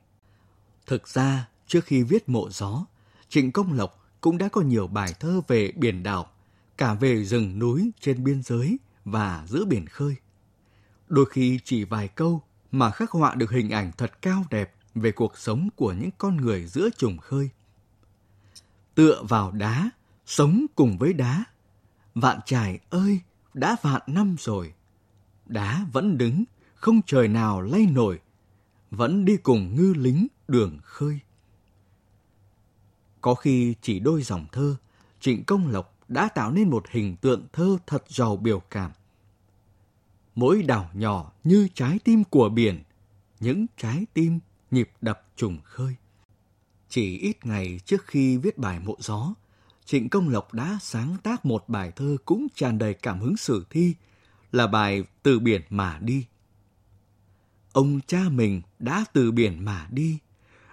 Thực 0.87 1.07
ra, 1.07 1.47
trước 1.67 1.85
khi 1.85 2.03
viết 2.03 2.29
mộ 2.29 2.49
gió, 2.49 2.85
Trịnh 3.29 3.51
Công 3.51 3.73
Lộc 3.73 4.07
cũng 4.21 4.37
đã 4.37 4.47
có 4.47 4.61
nhiều 4.61 4.87
bài 4.87 5.13
thơ 5.19 5.41
về 5.47 5.71
biển 5.75 6.03
đảo, 6.03 6.31
cả 6.77 6.93
về 6.93 7.25
rừng 7.25 7.59
núi 7.59 7.91
trên 7.99 8.23
biên 8.23 8.43
giới 8.43 8.77
và 9.05 9.45
giữa 9.47 9.65
biển 9.65 9.87
khơi. 9.87 10.15
Đôi 11.07 11.25
khi 11.25 11.59
chỉ 11.63 11.83
vài 11.83 12.07
câu 12.07 12.41
mà 12.71 12.91
khắc 12.91 13.11
họa 13.11 13.35
được 13.35 13.51
hình 13.51 13.69
ảnh 13.69 13.91
thật 13.97 14.21
cao 14.21 14.45
đẹp 14.49 14.75
về 14.95 15.11
cuộc 15.11 15.37
sống 15.37 15.69
của 15.75 15.93
những 15.93 16.09
con 16.17 16.37
người 16.37 16.65
giữa 16.65 16.89
trùng 16.97 17.17
khơi 17.17 17.49
tựa 18.99 19.23
vào 19.29 19.51
đá, 19.51 19.89
sống 20.25 20.65
cùng 20.75 20.97
với 20.97 21.13
đá. 21.13 21.43
Vạn 22.15 22.39
trải 22.45 22.79
ơi, 22.89 23.19
đã 23.53 23.75
vạn 23.81 24.01
năm 24.07 24.35
rồi. 24.39 24.73
Đá 25.45 25.85
vẫn 25.91 26.17
đứng, 26.17 26.43
không 26.75 27.01
trời 27.05 27.27
nào 27.27 27.61
lay 27.61 27.85
nổi, 27.85 28.19
vẫn 28.91 29.25
đi 29.25 29.37
cùng 29.37 29.75
ngư 29.75 29.93
lính 29.97 30.27
đường 30.47 30.77
khơi. 30.83 31.19
Có 33.21 33.35
khi 33.35 33.75
chỉ 33.81 33.99
đôi 33.99 34.21
dòng 34.21 34.45
thơ, 34.51 34.75
Trịnh 35.19 35.43
Công 35.43 35.67
Lộc 35.67 35.95
đã 36.07 36.29
tạo 36.29 36.51
nên 36.51 36.69
một 36.69 36.85
hình 36.89 37.15
tượng 37.15 37.47
thơ 37.53 37.77
thật 37.87 38.03
giàu 38.07 38.37
biểu 38.37 38.59
cảm. 38.59 38.91
Mỗi 40.35 40.63
đảo 40.63 40.89
nhỏ 40.93 41.31
như 41.43 41.67
trái 41.73 41.99
tim 42.03 42.23
của 42.23 42.49
biển, 42.49 42.83
những 43.39 43.65
trái 43.77 44.05
tim 44.13 44.39
nhịp 44.71 44.91
đập 45.01 45.27
trùng 45.35 45.57
khơi. 45.63 45.95
Chỉ 46.89 47.17
ít 47.17 47.45
ngày 47.45 47.79
trước 47.85 48.07
khi 48.07 48.37
viết 48.37 48.57
bài 48.57 48.79
Mộ 48.79 48.95
Gió, 48.99 49.33
Trịnh 49.85 50.09
Công 50.09 50.29
Lộc 50.29 50.53
đã 50.53 50.77
sáng 50.81 51.17
tác 51.23 51.45
một 51.45 51.69
bài 51.69 51.91
thơ 51.95 52.17
cũng 52.25 52.47
tràn 52.55 52.77
đầy 52.77 52.93
cảm 52.93 53.19
hứng 53.19 53.37
sử 53.37 53.65
thi, 53.69 53.95
là 54.51 54.67
bài 54.67 55.03
Từ 55.23 55.39
biển 55.39 55.61
mà 55.69 55.99
đi. 56.01 56.25
Ông 57.73 57.99
cha 58.07 58.23
mình 58.31 58.61
đã 58.79 59.05
từ 59.13 59.31
biển 59.31 59.65
mà 59.65 59.87
đi, 59.91 60.19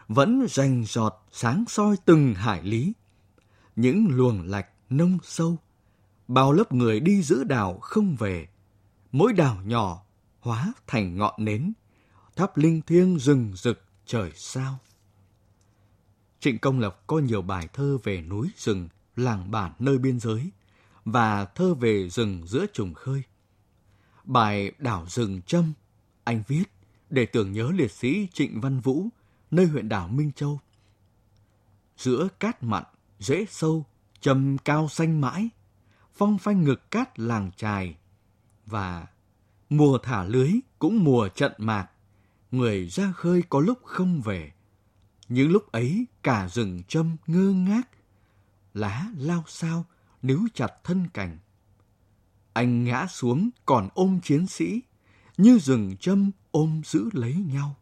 vẫn 0.09 0.47
rành 0.51 0.85
giọt 0.89 1.27
sáng 1.33 1.65
soi 1.69 1.97
từng 2.05 2.35
hải 2.35 2.63
lý. 2.63 2.93
Những 3.77 4.07
luồng 4.11 4.43
lạch 4.43 4.67
nông 4.91 5.19
sâu, 5.23 5.59
bao 6.29 6.53
lớp 6.53 6.73
người 6.73 7.01
đi 7.01 7.23
giữ 7.23 7.45
đảo 7.45 7.79
không 7.79 8.17
về, 8.17 8.49
mỗi 9.13 9.33
đảo 9.33 9.59
nhỏ 9.65 10.03
hóa 10.41 10.73
thành 10.87 11.17
ngọn 11.17 11.45
nến, 11.45 11.73
thắp 12.37 12.57
linh 12.57 12.83
thiêng 12.83 13.19
rừng 13.19 13.53
rực 13.55 13.83
trời 14.07 14.33
sao. 14.35 14.79
Trịnh 16.41 16.59
Công 16.59 16.81
Lộc 16.81 17.07
có 17.07 17.19
nhiều 17.19 17.43
bài 17.43 17.69
thơ 17.73 17.99
về 18.05 18.23
núi 18.23 18.49
rừng, 18.57 18.89
làng 19.17 19.51
bản 19.51 19.73
nơi 19.79 19.99
biên 19.99 20.21
giới 20.21 20.51
và 21.05 21.45
thơ 21.45 21.75
về 21.75 22.09
rừng 22.09 22.43
giữa 22.47 22.67
trùng 22.73 22.95
khơi. 22.95 23.23
Bài 24.25 24.73
Đảo 24.79 25.07
rừng 25.09 25.43
Trâm 25.43 25.73
anh 26.25 26.43
viết 26.49 26.65
để 27.11 27.27
tưởng 27.27 27.53
nhớ 27.53 27.71
liệt 27.75 27.93
sĩ 27.93 28.29
Trịnh 28.33 28.61
Văn 28.61 28.81
Vũ 28.81 29.09
nơi 29.51 29.67
huyện 29.67 29.89
đảo 29.89 30.09
Minh 30.09 30.33
Châu. 30.33 30.61
Giữa 31.97 32.29
cát 32.41 32.63
mặn, 32.63 32.85
rễ 33.19 33.45
sâu, 33.51 33.85
trầm 34.21 34.59
cao 34.59 34.89
xanh 34.89 35.21
mãi, 35.21 35.49
phong 36.15 36.39
phanh 36.39 36.65
ngực 36.65 36.91
cát 36.91 37.19
làng 37.19 37.51
trài 37.57 37.97
và 38.67 39.07
mùa 39.71 39.99
thả 39.99 40.25
lưới 40.25 40.53
cũng 40.79 41.05
mùa 41.05 41.29
trận 41.29 41.53
mạc, 41.59 41.91
người 42.51 42.89
ra 42.89 43.13
khơi 43.13 43.43
có 43.49 43.61
lúc 43.61 43.79
không 43.85 44.21
về 44.21 44.53
những 45.29 45.51
lúc 45.51 45.73
ấy 45.73 46.07
cả 46.23 46.49
rừng 46.49 46.83
châm 46.89 47.17
ngơ 47.27 47.53
ngác, 47.53 47.89
lá 48.75 49.07
lao 49.17 49.45
sao, 49.47 49.85
níu 50.23 50.41
chặt 50.55 50.73
thân 50.85 51.09
cành 51.15 51.39
Anh 52.53 52.85
ngã 52.85 53.07
xuống 53.07 53.51
còn 53.67 53.89
ôm 53.95 54.21
chiến 54.23 54.47
sĩ, 54.47 54.81
như 55.37 55.59
rừng 55.59 55.97
châm 56.01 56.31
ôm 56.51 56.83
giữ 56.85 57.09
lấy 57.13 57.35
nhau. 57.35 57.77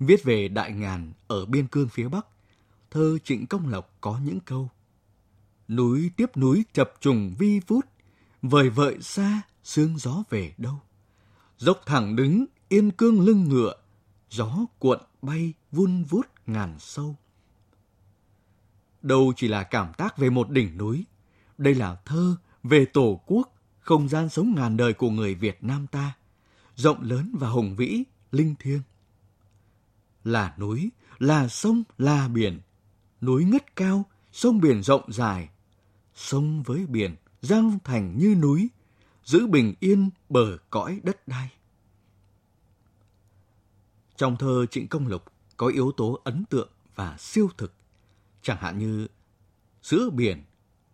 Viết 0.00 0.24
về 0.24 0.48
đại 0.48 0.72
ngàn 0.72 1.12
ở 1.26 1.46
biên 1.46 1.66
cương 1.66 1.88
phía 1.88 2.08
Bắc, 2.08 2.26
thơ 2.90 3.18
Trịnh 3.24 3.46
Công 3.46 3.68
Lộc 3.68 3.96
có 4.00 4.20
những 4.24 4.40
câu. 4.40 4.70
Núi 5.68 6.10
tiếp 6.16 6.36
núi 6.36 6.64
chập 6.72 6.92
trùng 7.00 7.34
vi 7.38 7.60
vút, 7.66 7.86
vời 8.42 8.70
vợi 8.70 9.02
xa, 9.02 9.42
sương 9.64 9.98
gió 9.98 10.22
về 10.30 10.54
đâu. 10.58 10.80
Dốc 11.58 11.80
thẳng 11.86 12.16
đứng, 12.16 12.44
yên 12.68 12.90
cương 12.90 13.20
lưng 13.20 13.48
ngựa, 13.48 13.74
gió 14.30 14.66
cuộn 14.78 14.98
bay 15.22 15.52
vun 15.72 16.02
vút 16.02 16.26
ngàn 16.46 16.76
sâu. 16.78 17.16
Đâu 19.02 19.32
chỉ 19.36 19.48
là 19.48 19.62
cảm 19.62 19.92
tác 19.92 20.18
về 20.18 20.30
một 20.30 20.50
đỉnh 20.50 20.78
núi, 20.78 21.04
đây 21.58 21.74
là 21.74 21.96
thơ 22.04 22.36
về 22.62 22.84
tổ 22.84 23.20
quốc, 23.26 23.54
không 23.80 24.08
gian 24.08 24.28
sống 24.28 24.54
ngàn 24.56 24.76
đời 24.76 24.92
của 24.92 25.10
người 25.10 25.34
Việt 25.34 25.64
Nam 25.64 25.86
ta, 25.86 26.16
rộng 26.74 27.02
lớn 27.02 27.34
và 27.38 27.48
hùng 27.48 27.76
vĩ, 27.76 28.04
linh 28.32 28.54
thiêng. 28.58 28.82
Là 30.24 30.54
núi, 30.58 30.90
là 31.18 31.48
sông, 31.48 31.82
là 31.98 32.28
biển, 32.28 32.60
núi 33.20 33.44
ngất 33.44 33.76
cao, 33.76 34.04
sông 34.32 34.60
biển 34.60 34.82
rộng 34.82 35.12
dài, 35.12 35.48
sông 36.14 36.62
với 36.62 36.86
biển 36.86 37.16
giang 37.42 37.78
thành 37.84 38.18
như 38.18 38.34
núi, 38.34 38.68
giữ 39.24 39.46
bình 39.46 39.74
yên 39.80 40.10
bờ 40.28 40.56
cõi 40.70 41.00
đất 41.02 41.28
đai. 41.28 41.50
Trong 44.18 44.36
thơ 44.36 44.66
Trịnh 44.70 44.88
Công 44.88 45.06
Lục 45.06 45.24
có 45.56 45.66
yếu 45.66 45.92
tố 45.96 46.20
ấn 46.24 46.44
tượng 46.44 46.68
và 46.94 47.16
siêu 47.18 47.50
thực, 47.56 47.72
chẳng 48.42 48.58
hạn 48.60 48.78
như 48.78 49.06
giữa 49.82 50.10
biển, 50.10 50.44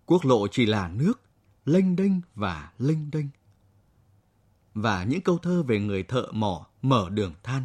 quốc 0.07 0.25
lộ 0.25 0.49
chỉ 0.49 0.67
là 0.67 0.89
nước, 0.89 1.21
lênh 1.65 1.97
đênh 1.97 2.13
và 2.35 2.73
lênh 2.79 3.11
đênh. 3.11 3.27
Và 4.75 5.05
những 5.05 5.21
câu 5.21 5.39
thơ 5.39 5.63
về 5.63 5.81
người 5.81 6.03
thợ 6.03 6.29
mỏ 6.33 6.67
mở 6.83 7.09
đường 7.11 7.35
than. 7.43 7.65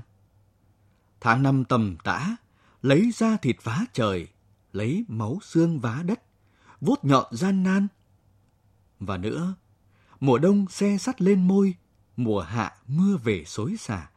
Tháng 1.19 1.43
năm 1.43 1.63
tầm 1.65 1.97
tã, 2.03 2.35
lấy 2.81 3.11
ra 3.15 3.37
thịt 3.37 3.55
vá 3.63 3.79
trời, 3.93 4.27
lấy 4.73 5.05
máu 5.07 5.39
xương 5.43 5.79
vá 5.79 6.03
đất, 6.05 6.21
vuốt 6.81 7.05
nhọn 7.05 7.25
gian 7.35 7.63
nan. 7.63 7.87
Và 8.99 9.17
nữa, 9.17 9.53
mùa 10.19 10.37
đông 10.37 10.65
xe 10.69 10.97
sắt 10.97 11.21
lên 11.21 11.47
môi, 11.47 11.73
mùa 12.17 12.41
hạ 12.41 12.73
mưa 12.87 13.17
về 13.23 13.43
xối 13.45 13.77
xả, 13.77 14.09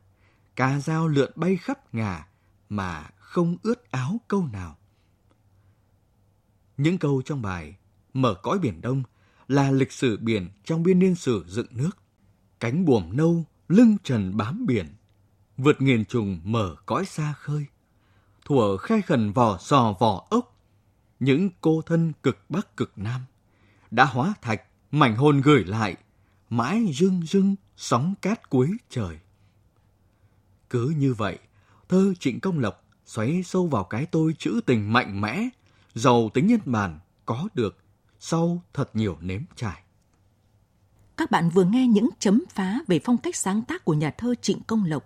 cá 0.57 0.81
dao 0.81 1.09
lượn 1.09 1.31
bay 1.35 1.57
khắp 1.57 1.95
ngà 1.95 2.27
mà 2.69 3.11
không 3.19 3.57
ướt 3.63 3.91
áo 3.91 4.21
câu 4.29 4.47
nào. 4.53 4.79
Những 6.77 6.99
câu 6.99 7.23
trong 7.25 7.43
bài 7.43 7.77
Mở 8.15 8.35
cõi 8.35 8.59
biển 8.59 8.81
Đông 8.81 9.03
là 9.49 9.71
lịch 9.71 9.93
sử 9.93 10.17
biển 10.17 10.49
trong 10.65 10.83
biên 10.83 10.99
niên 10.99 11.15
sử 11.15 11.45
dựng 11.49 11.67
nước. 11.71 11.91
Cánh 12.61 12.85
buồm 12.85 13.17
nâu, 13.17 13.45
lưng 13.69 13.97
trần 14.05 14.37
bám 14.37 14.67
biển, 14.67 14.87
vượt 15.57 15.83
nghìn 15.83 16.05
trùng 16.05 16.41
mở 16.45 16.77
cõi 16.87 17.05
xa 17.05 17.33
khơi. 17.33 17.67
Thủa 18.45 18.77
khai 18.77 19.03
khẩn 19.03 19.33
vỏ 19.33 19.59
sò 19.59 19.95
vỏ 20.01 20.27
ốc, 20.31 20.59
những 21.21 21.51
cô 21.61 21.83
thân 21.87 22.13
cực 22.23 22.39
bắc 22.49 22.77
cực 22.77 22.93
nam 22.97 23.21
đã 23.91 24.05
hóa 24.05 24.35
thạch 24.43 24.63
mảnh 24.91 25.17
hồn 25.17 25.41
gửi 25.41 25.65
lại 25.65 25.97
mãi 26.51 26.93
rưng 26.95 27.23
rưng 27.23 27.57
sóng 27.77 28.15
cát 28.23 28.51
cuối 28.51 28.71
trời 28.91 29.19
cứ 30.73 30.95
như 30.99 31.15
vậy 31.15 31.39
thơ 31.89 32.15
trịnh 32.21 32.41
công 32.41 32.59
lộc 32.59 32.85
xoáy 33.07 33.43
sâu 33.43 33.67
vào 33.67 33.85
cái 33.85 34.07
tôi 34.07 34.35
trữ 34.39 34.61
tình 34.67 34.93
mạnh 34.93 35.21
mẽ 35.21 35.49
giàu 35.95 36.31
tính 36.35 36.47
nhân 36.47 36.61
bản 36.65 36.99
có 37.27 37.49
được 37.55 37.79
sau 38.21 38.63
thật 38.75 38.91
nhiều 38.95 39.17
nếm 39.21 39.43
trải 39.57 39.83
các 41.17 41.31
bạn 41.31 41.49
vừa 41.49 41.65
nghe 41.65 41.87
những 41.87 42.09
chấm 42.19 42.45
phá 42.51 42.79
về 42.87 43.01
phong 43.05 43.19
cách 43.19 43.37
sáng 43.37 43.63
tác 43.63 43.85
của 43.85 43.95
nhà 43.95 44.11
thơ 44.11 44.35
Trịnh 44.43 44.61
Công 44.67 44.85
Lộc. 44.85 45.05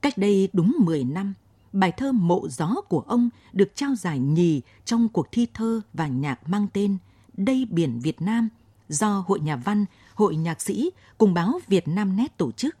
Cách 0.00 0.18
đây 0.18 0.48
đúng 0.52 0.76
10 0.78 1.04
năm, 1.04 1.34
bài 1.72 1.92
thơ 1.92 2.12
Mộ 2.12 2.48
Gió 2.48 2.74
của 2.88 3.00
ông 3.00 3.30
được 3.52 3.72
trao 3.74 3.94
giải 3.94 4.18
nhì 4.18 4.60
trong 4.84 5.08
cuộc 5.08 5.26
thi 5.32 5.46
thơ 5.54 5.80
và 5.92 6.06
nhạc 6.06 6.48
mang 6.48 6.66
tên 6.72 6.98
Đây 7.32 7.66
Biển 7.70 8.00
Việt 8.00 8.22
Nam 8.22 8.48
do 8.88 9.24
Hội 9.26 9.40
Nhà 9.40 9.56
văn, 9.56 9.84
Hội 10.14 10.36
Nhạc 10.36 10.60
sĩ 10.60 10.90
cùng 11.18 11.34
báo 11.34 11.60
Việt 11.68 11.88
Nam 11.88 12.16
Net 12.16 12.36
tổ 12.36 12.52
chức. 12.52 12.76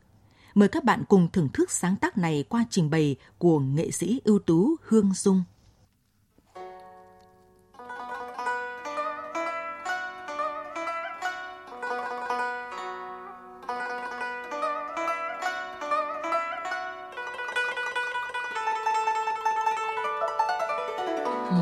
Mời 0.60 0.68
các 0.68 0.84
bạn 0.84 1.04
cùng 1.08 1.28
thưởng 1.32 1.48
thức 1.48 1.70
sáng 1.70 1.96
tác 1.96 2.18
này 2.18 2.44
qua 2.48 2.64
trình 2.70 2.90
bày 2.90 3.16
của 3.38 3.58
nghệ 3.58 3.90
sĩ 3.90 4.20
ưu 4.24 4.38
tú 4.38 4.76
Hương 4.82 5.12
Dung. 5.14 5.42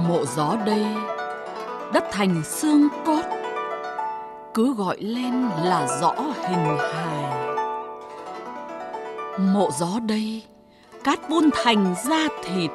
mộ 0.09 0.25
gió 0.37 0.57
đây 0.67 0.87
đất 1.93 2.05
thành 2.13 2.43
xương 2.45 2.89
cốt, 3.07 3.23
cứ 4.55 4.75
gọi 4.75 4.97
lên 5.01 5.49
là 5.63 5.99
rõ 6.01 6.15
hình 6.49 6.79
hài 6.79 7.38
mộ 9.39 9.71
gió 9.79 10.01
đây, 10.07 10.43
cát 11.05 11.29
vun 11.29 11.51
thành 11.53 11.95
da 12.05 12.29
thịt, 12.45 12.71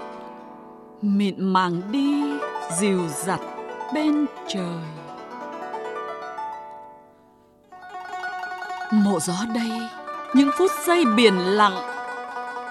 mịn 1.02 1.54
màng 1.54 1.82
đi, 1.91 2.23
dìu 2.80 3.08
giặt 3.08 3.39
bên 3.93 4.26
trời. 4.47 4.82
Mộ 8.91 9.19
gió 9.19 9.34
đây, 9.56 9.71
những 10.34 10.49
phút 10.58 10.71
giây 10.86 11.06
biển 11.06 11.38
lặng, 11.38 11.78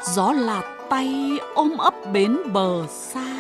gió 0.02 0.32
lạt 0.32 0.62
tay 0.88 1.38
ôm 1.54 1.76
ấp 1.78 1.94
bến 2.12 2.38
bờ 2.52 2.86
xa, 2.86 3.34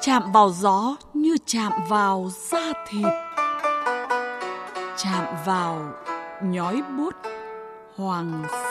chạm 0.00 0.32
vào 0.32 0.50
gió 0.50 0.96
như 1.14 1.36
chạm 1.46 1.72
vào 1.88 2.30
da 2.50 2.72
thịt, 2.88 3.12
chạm 4.96 5.24
vào 5.46 5.78
nhói 6.42 6.82
bút 6.96 7.14
hoàng 7.96 8.44
sa 8.50 8.69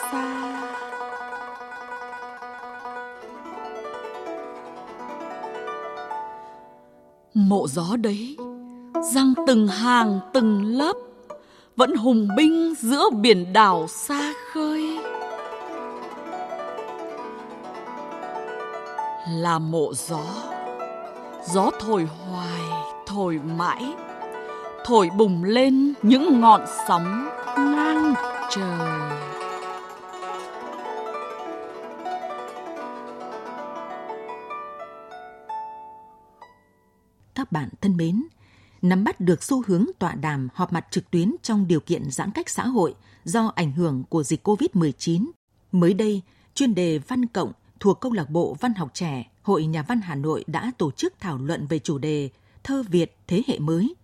mộ 7.34 7.66
gió 7.68 7.96
đấy 7.96 8.36
răng 9.12 9.34
từng 9.46 9.68
hàng 9.68 10.20
từng 10.32 10.64
lớp, 10.64 10.96
vẫn 11.76 11.94
hùng 11.94 12.28
binh 12.36 12.74
giữa 12.78 13.10
biển 13.10 13.52
đảo 13.52 13.86
xa 13.88 14.32
khơi. 14.52 14.98
Là 19.28 19.58
mộ 19.58 19.92
gió 19.94 20.24
gió 21.46 21.70
thổi 21.80 22.08
hoài, 22.26 22.82
thổi 23.06 23.40
mãi, 23.58 23.94
thổi 24.84 25.10
bùng 25.16 25.44
lên 25.44 25.94
những 26.02 26.40
ngọn 26.40 26.60
sóng 26.88 27.28
ngang 27.56 28.14
trời. 28.50 29.09
Bạn 37.60 37.68
thân 37.80 37.96
mến 37.96 38.22
nắm 38.82 39.04
bắt 39.04 39.20
được 39.20 39.42
xu 39.42 39.62
hướng 39.66 39.86
tọa 39.98 40.14
đàm 40.14 40.48
họp 40.54 40.72
mặt 40.72 40.86
trực 40.90 41.10
tuyến 41.10 41.34
trong 41.42 41.68
điều 41.68 41.80
kiện 41.80 42.10
giãn 42.10 42.30
cách 42.30 42.48
xã 42.48 42.66
hội 42.66 42.94
do 43.24 43.52
ảnh 43.54 43.72
hưởng 43.72 44.04
của 44.08 44.22
dịch 44.22 44.48
COVID-19. 44.48 45.30
Mới 45.72 45.94
đây, 45.94 46.22
chuyên 46.54 46.74
đề 46.74 46.98
văn 46.98 47.26
cộng 47.26 47.52
thuộc 47.80 48.00
câu 48.00 48.12
lạc 48.12 48.30
bộ 48.30 48.56
văn 48.60 48.74
học 48.74 48.90
trẻ 48.94 49.30
Hội 49.42 49.66
Nhà 49.66 49.82
văn 49.82 50.00
Hà 50.00 50.14
Nội 50.14 50.44
đã 50.46 50.72
tổ 50.78 50.90
chức 50.90 51.14
thảo 51.20 51.38
luận 51.38 51.66
về 51.66 51.78
chủ 51.78 51.98
đề 51.98 52.30
Thơ 52.64 52.82
Việt 52.82 53.16
thế 53.26 53.42
hệ 53.46 53.58
mới. 53.58 53.94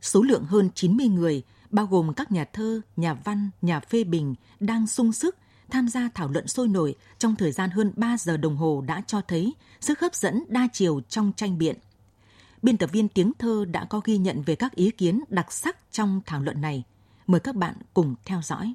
Số 0.00 0.22
lượng 0.22 0.44
hơn 0.44 0.70
90 0.74 1.08
người, 1.08 1.42
bao 1.70 1.86
gồm 1.86 2.14
các 2.14 2.32
nhà 2.32 2.44
thơ, 2.44 2.80
nhà 2.96 3.14
văn, 3.14 3.50
nhà 3.62 3.80
phê 3.80 4.04
bình, 4.04 4.34
đang 4.60 4.86
sung 4.86 5.12
sức 5.12 5.36
tham 5.70 5.88
gia 5.88 6.08
thảo 6.14 6.28
luận 6.28 6.46
sôi 6.46 6.68
nổi 6.68 6.94
trong 7.18 7.36
thời 7.36 7.52
gian 7.52 7.70
hơn 7.70 7.92
3 7.96 8.16
giờ 8.18 8.36
đồng 8.36 8.56
hồ 8.56 8.84
đã 8.86 9.02
cho 9.06 9.20
thấy 9.28 9.54
sức 9.80 10.00
hấp 10.00 10.14
dẫn 10.14 10.44
đa 10.48 10.68
chiều 10.72 11.00
trong 11.08 11.32
tranh 11.36 11.58
biện. 11.58 11.76
Biên 12.62 12.76
tập 12.76 12.90
viên 12.92 13.08
tiếng 13.08 13.32
thơ 13.38 13.64
đã 13.64 13.84
có 13.84 14.00
ghi 14.04 14.18
nhận 14.18 14.42
về 14.42 14.54
các 14.54 14.74
ý 14.74 14.90
kiến 14.90 15.20
đặc 15.28 15.52
sắc 15.52 15.76
trong 15.92 16.20
thảo 16.26 16.40
luận 16.40 16.60
này. 16.60 16.82
Mời 17.26 17.40
các 17.40 17.56
bạn 17.56 17.74
cùng 17.94 18.14
theo 18.24 18.40
dõi. 18.42 18.74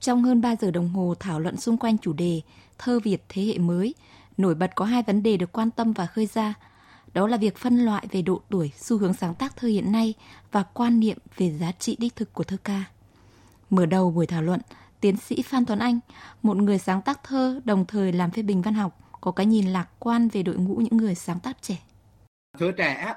Trong 0.00 0.22
hơn 0.22 0.40
3 0.40 0.56
giờ 0.56 0.70
đồng 0.70 0.88
hồ 0.88 1.14
thảo 1.20 1.40
luận 1.40 1.56
xung 1.56 1.76
quanh 1.76 1.98
chủ 1.98 2.12
đề 2.12 2.40
Thơ 2.78 3.00
Việt 3.04 3.24
thế 3.28 3.42
hệ 3.42 3.58
mới, 3.58 3.94
nổi 4.36 4.54
bật 4.54 4.70
có 4.74 4.84
hai 4.84 5.02
vấn 5.02 5.22
đề 5.22 5.36
được 5.36 5.52
quan 5.52 5.70
tâm 5.70 5.92
và 5.92 6.06
khơi 6.06 6.26
ra. 6.26 6.54
Đó 7.14 7.26
là 7.26 7.36
việc 7.36 7.56
phân 7.56 7.78
loại 7.78 8.06
về 8.10 8.22
độ 8.22 8.40
tuổi, 8.50 8.72
xu 8.76 8.98
hướng 8.98 9.14
sáng 9.14 9.34
tác 9.34 9.56
thơ 9.56 9.68
hiện 9.68 9.92
nay 9.92 10.14
và 10.52 10.62
quan 10.62 11.00
niệm 11.00 11.18
về 11.36 11.58
giá 11.58 11.72
trị 11.72 11.96
đích 11.98 12.16
thực 12.16 12.32
của 12.32 12.44
thơ 12.44 12.56
ca. 12.64 12.84
Mở 13.70 13.86
đầu 13.86 14.10
buổi 14.10 14.26
thảo 14.26 14.42
luận, 14.42 14.60
tiến 15.00 15.16
sĩ 15.16 15.42
Phan 15.42 15.64
Tuấn 15.64 15.78
Anh, 15.78 16.00
một 16.42 16.56
người 16.56 16.78
sáng 16.78 17.02
tác 17.02 17.20
thơ 17.24 17.60
đồng 17.64 17.86
thời 17.86 18.12
làm 18.12 18.30
phê 18.30 18.42
bình 18.42 18.62
văn 18.62 18.74
học, 18.74 18.98
có 19.20 19.32
cái 19.32 19.46
nhìn 19.46 19.66
lạc 19.66 19.88
quan 19.98 20.28
về 20.28 20.42
đội 20.42 20.56
ngũ 20.56 20.76
những 20.76 20.96
người 20.96 21.14
sáng 21.14 21.40
tác 21.40 21.62
trẻ. 21.62 21.78
Thơ 22.58 22.72
trẻ, 22.76 23.14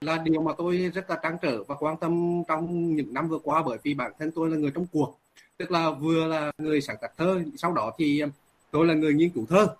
là 0.00 0.22
điều 0.24 0.42
mà 0.42 0.52
tôi 0.58 0.90
rất 0.94 1.10
là 1.10 1.18
trăn 1.22 1.36
trở 1.42 1.64
và 1.64 1.74
quan 1.74 1.96
tâm 1.96 2.42
trong 2.48 2.96
những 2.96 3.14
năm 3.14 3.28
vừa 3.28 3.38
qua 3.38 3.62
bởi 3.62 3.78
vì 3.82 3.94
bản 3.94 4.12
thân 4.18 4.30
tôi 4.34 4.50
là 4.50 4.56
người 4.56 4.70
trong 4.74 4.86
cuộc. 4.92 5.18
Tức 5.56 5.70
là 5.70 5.90
vừa 5.90 6.26
là 6.26 6.52
người 6.58 6.80
sáng 6.80 6.96
tác 7.00 7.16
thơ, 7.16 7.42
sau 7.56 7.72
đó 7.72 7.92
thì 7.98 8.22
tôi 8.70 8.86
là 8.86 8.94
người 8.94 9.14
nghiên 9.14 9.30
cứu 9.30 9.46
thơ. 9.46 9.76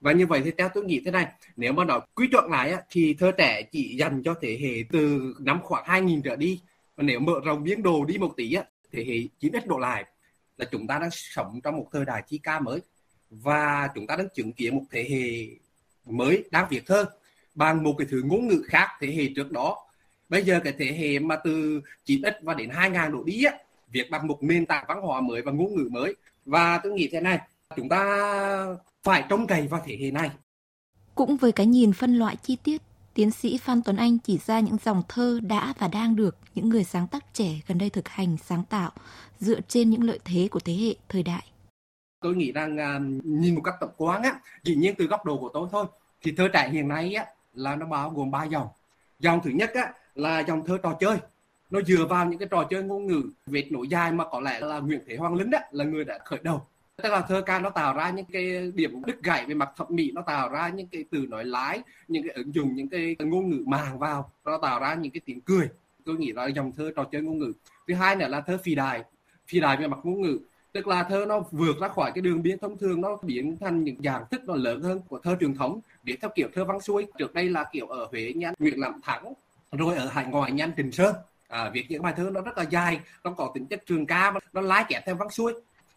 Và 0.00 0.12
như 0.12 0.26
vậy 0.26 0.42
thì 0.44 0.50
theo 0.58 0.68
tôi 0.74 0.84
nghĩ 0.84 1.02
thế 1.04 1.10
này, 1.10 1.26
nếu 1.56 1.72
mà 1.72 1.84
nói 1.84 2.00
quy 2.14 2.28
chuẩn 2.32 2.50
lại 2.50 2.74
thì 2.90 3.14
thơ 3.14 3.32
trẻ 3.38 3.62
chỉ 3.72 3.96
dành 3.96 4.22
cho 4.22 4.34
thế 4.40 4.58
hệ 4.62 4.84
từ 4.92 5.34
năm 5.38 5.60
khoảng 5.62 5.84
2000 5.86 6.22
trở 6.22 6.36
đi. 6.36 6.60
Và 6.96 7.02
nếu 7.02 7.20
mở 7.20 7.32
rộng 7.44 7.64
biến 7.64 7.82
đồ 7.82 8.04
đi 8.04 8.18
một 8.18 8.32
tí 8.36 8.56
thế 8.92 9.04
hệ 9.04 9.16
9x 9.40 9.66
độ 9.66 9.78
lại, 9.78 10.04
là 10.56 10.66
chúng 10.70 10.86
ta 10.86 10.98
đang 10.98 11.10
sống 11.12 11.60
trong 11.64 11.76
một 11.76 11.88
thời 11.92 12.04
đại 12.04 12.22
chi 12.28 12.38
ca 12.38 12.60
mới. 12.60 12.80
Và 13.30 13.88
chúng 13.94 14.06
ta 14.06 14.16
đang 14.16 14.28
chứng 14.34 14.52
kiến 14.52 14.74
một 14.76 14.84
thế 14.90 15.06
hệ 15.10 15.56
mới 16.06 16.44
đang 16.50 16.66
viết 16.70 16.82
thơ 16.86 17.06
bằng 17.54 17.82
một 17.82 17.94
cái 17.98 18.06
thứ 18.10 18.22
ngôn 18.24 18.48
ngữ 18.48 18.62
khác 18.66 18.88
thế 19.00 19.08
hệ 19.16 19.28
trước 19.36 19.52
đó. 19.52 19.76
Bây 20.28 20.42
giờ 20.42 20.60
cái 20.64 20.74
thế 20.78 20.86
hệ 20.86 21.18
mà 21.18 21.36
từ 21.44 21.80
9x 22.06 22.32
và 22.42 22.54
đến 22.54 22.70
2000 22.70 23.12
độ 23.12 23.22
đi 23.24 23.44
á 23.44 23.52
viết 23.92 24.10
bằng 24.10 24.26
một 24.26 24.38
nền 24.42 24.66
tảng 24.66 24.84
văn 24.88 25.00
hóa 25.02 25.20
mới 25.20 25.42
và 25.42 25.52
ngôn 25.52 25.74
ngữ 25.74 25.88
mới. 25.90 26.14
Và 26.44 26.78
tôi 26.82 26.92
nghĩ 26.92 27.08
thế 27.12 27.20
này 27.20 27.38
chúng 27.76 27.88
ta 27.88 28.04
phải 29.02 29.24
trông 29.28 29.46
cậy 29.46 29.66
vào 29.66 29.82
thế 29.86 29.96
hệ 30.00 30.10
này. 30.10 30.30
Cũng 31.14 31.36
với 31.36 31.52
cái 31.52 31.66
nhìn 31.66 31.92
phân 31.92 32.14
loại 32.14 32.36
chi 32.36 32.56
tiết 32.62 32.82
tiến 33.14 33.30
sĩ 33.30 33.58
Phan 33.58 33.82
Tuấn 33.82 33.96
Anh 33.96 34.18
chỉ 34.18 34.38
ra 34.38 34.60
những 34.60 34.76
dòng 34.84 35.02
thơ 35.08 35.40
đã 35.42 35.74
và 35.78 35.88
đang 35.88 36.16
được 36.16 36.36
những 36.54 36.68
người 36.68 36.84
sáng 36.84 37.06
tác 37.08 37.34
trẻ 37.34 37.60
gần 37.66 37.78
đây 37.78 37.90
thực 37.90 38.08
hành 38.08 38.36
sáng 38.44 38.64
tạo 38.64 38.90
dựa 39.38 39.60
trên 39.68 39.90
những 39.90 40.02
lợi 40.02 40.18
thế 40.24 40.48
của 40.50 40.60
thế 40.60 40.74
hệ 40.74 40.94
thời 41.08 41.22
đại. 41.22 41.46
Tôi 42.20 42.36
nghĩ 42.36 42.52
rằng 42.52 42.76
uh, 42.76 43.24
nhìn 43.24 43.54
một 43.54 43.60
cách 43.64 43.74
tổng 43.80 43.90
quán 43.96 44.22
á, 44.22 44.40
dĩ 44.64 44.74
nhiên 44.74 44.94
từ 44.98 45.06
góc 45.06 45.24
độ 45.24 45.38
của 45.38 45.50
tôi 45.54 45.68
thôi, 45.72 45.86
thì 46.22 46.32
thơ 46.36 46.48
trẻ 46.52 46.70
hiện 46.72 46.88
nay 46.88 47.14
á 47.14 47.26
là 47.54 47.76
nó 47.76 47.86
bao 47.86 48.10
gồm 48.10 48.30
ba 48.30 48.44
dòng. 48.44 48.66
Dòng 49.18 49.40
thứ 49.44 49.50
nhất 49.50 49.70
á, 49.74 49.92
là 50.14 50.40
dòng 50.40 50.66
thơ 50.66 50.78
trò 50.82 50.96
chơi. 51.00 51.16
Nó 51.70 51.80
dựa 51.80 52.06
vào 52.08 52.26
những 52.26 52.38
cái 52.38 52.48
trò 52.50 52.64
chơi 52.70 52.82
ngôn 52.82 53.06
ngữ 53.06 53.22
vệt 53.46 53.72
nổi 53.72 53.88
dài 53.88 54.12
mà 54.12 54.24
có 54.30 54.40
lẽ 54.40 54.60
là 54.60 54.78
Nguyễn 54.78 55.00
Thế 55.06 55.16
Hoàng 55.16 55.34
lính 55.34 55.50
đó 55.50 55.58
là 55.70 55.84
người 55.84 56.04
đã 56.04 56.18
khởi 56.24 56.38
đầu. 56.42 56.66
Tức 57.02 57.08
là 57.08 57.20
thơ 57.20 57.42
ca 57.46 57.58
nó 57.58 57.70
tạo 57.70 57.94
ra 57.94 58.10
những 58.10 58.26
cái 58.32 58.72
điểm 58.74 59.02
đứt 59.06 59.22
gãy 59.22 59.46
về 59.46 59.54
mặt 59.54 59.70
thẩm 59.76 59.86
mỹ, 59.90 60.10
nó 60.14 60.22
tạo 60.22 60.48
ra 60.48 60.68
những 60.68 60.86
cái 60.86 61.04
từ 61.10 61.26
nói 61.28 61.44
lái, 61.44 61.80
những 62.08 62.22
cái 62.22 62.32
ứng 62.32 62.54
dụng, 62.54 62.74
những 62.74 62.88
cái 62.88 63.16
ngôn 63.18 63.50
ngữ 63.50 63.64
màng 63.66 63.98
vào, 63.98 64.30
nó 64.44 64.58
tạo 64.58 64.80
ra 64.80 64.94
những 64.94 65.12
cái 65.12 65.20
tiếng 65.24 65.40
cười. 65.40 65.68
Tôi 66.04 66.16
nghĩ 66.16 66.32
là 66.32 66.46
dòng 66.46 66.72
thơ 66.72 66.92
trò 66.96 67.04
chơi 67.04 67.22
ngôn 67.22 67.38
ngữ. 67.38 67.52
Thứ 67.88 67.94
hai 67.94 68.16
nữa 68.16 68.28
là 68.28 68.40
thơ 68.40 68.58
phi 68.62 68.74
đài 68.74 69.04
phi 69.46 69.60
đài 69.60 69.76
về 69.76 69.86
mặt 69.86 69.98
ngôn 70.02 70.20
ngữ. 70.20 70.38
Tức 70.72 70.86
là 70.86 71.02
thơ 71.02 71.24
nó 71.28 71.40
vượt 71.50 71.76
ra 71.80 71.88
khỏi 71.88 72.12
cái 72.14 72.22
đường 72.22 72.42
biên 72.42 72.58
thông 72.58 72.78
thường, 72.78 73.00
nó 73.00 73.16
biến 73.22 73.56
thành 73.60 73.84
những 73.84 73.96
dạng 74.04 74.24
thức 74.30 74.42
nó 74.46 74.54
lớn 74.54 74.82
hơn 74.82 75.00
của 75.08 75.18
thơ 75.18 75.36
truyền 75.40 75.54
thống 75.54 75.80
viết 76.02 76.16
theo 76.20 76.30
kiểu 76.34 76.48
thơ 76.54 76.64
văn 76.64 76.80
xuôi 76.80 77.06
trước 77.18 77.34
đây 77.34 77.48
là 77.48 77.64
kiểu 77.72 77.86
ở 77.86 78.06
huế 78.10 78.32
nhanh 78.36 78.54
nguyễn 78.58 78.80
làm 78.80 79.00
thắng 79.02 79.32
rồi 79.72 79.96
ở 79.96 80.08
hải 80.08 80.24
ngoại 80.24 80.52
nhanh 80.52 80.72
trình 80.76 80.92
sơn. 80.92 81.14
À, 81.48 81.70
viết 81.70 81.86
những 81.88 82.02
bài 82.02 82.14
thơ 82.16 82.30
nó 82.32 82.40
rất 82.40 82.58
là 82.58 82.64
dài 82.70 83.00
nó 83.24 83.30
có 83.30 83.50
tính 83.54 83.66
chất 83.66 83.82
trường 83.86 84.06
ca 84.06 84.34
nó 84.52 84.60
lái 84.60 84.84
kẹp 84.88 85.06
theo 85.06 85.14
văn 85.14 85.30
xuôi. 85.30 85.52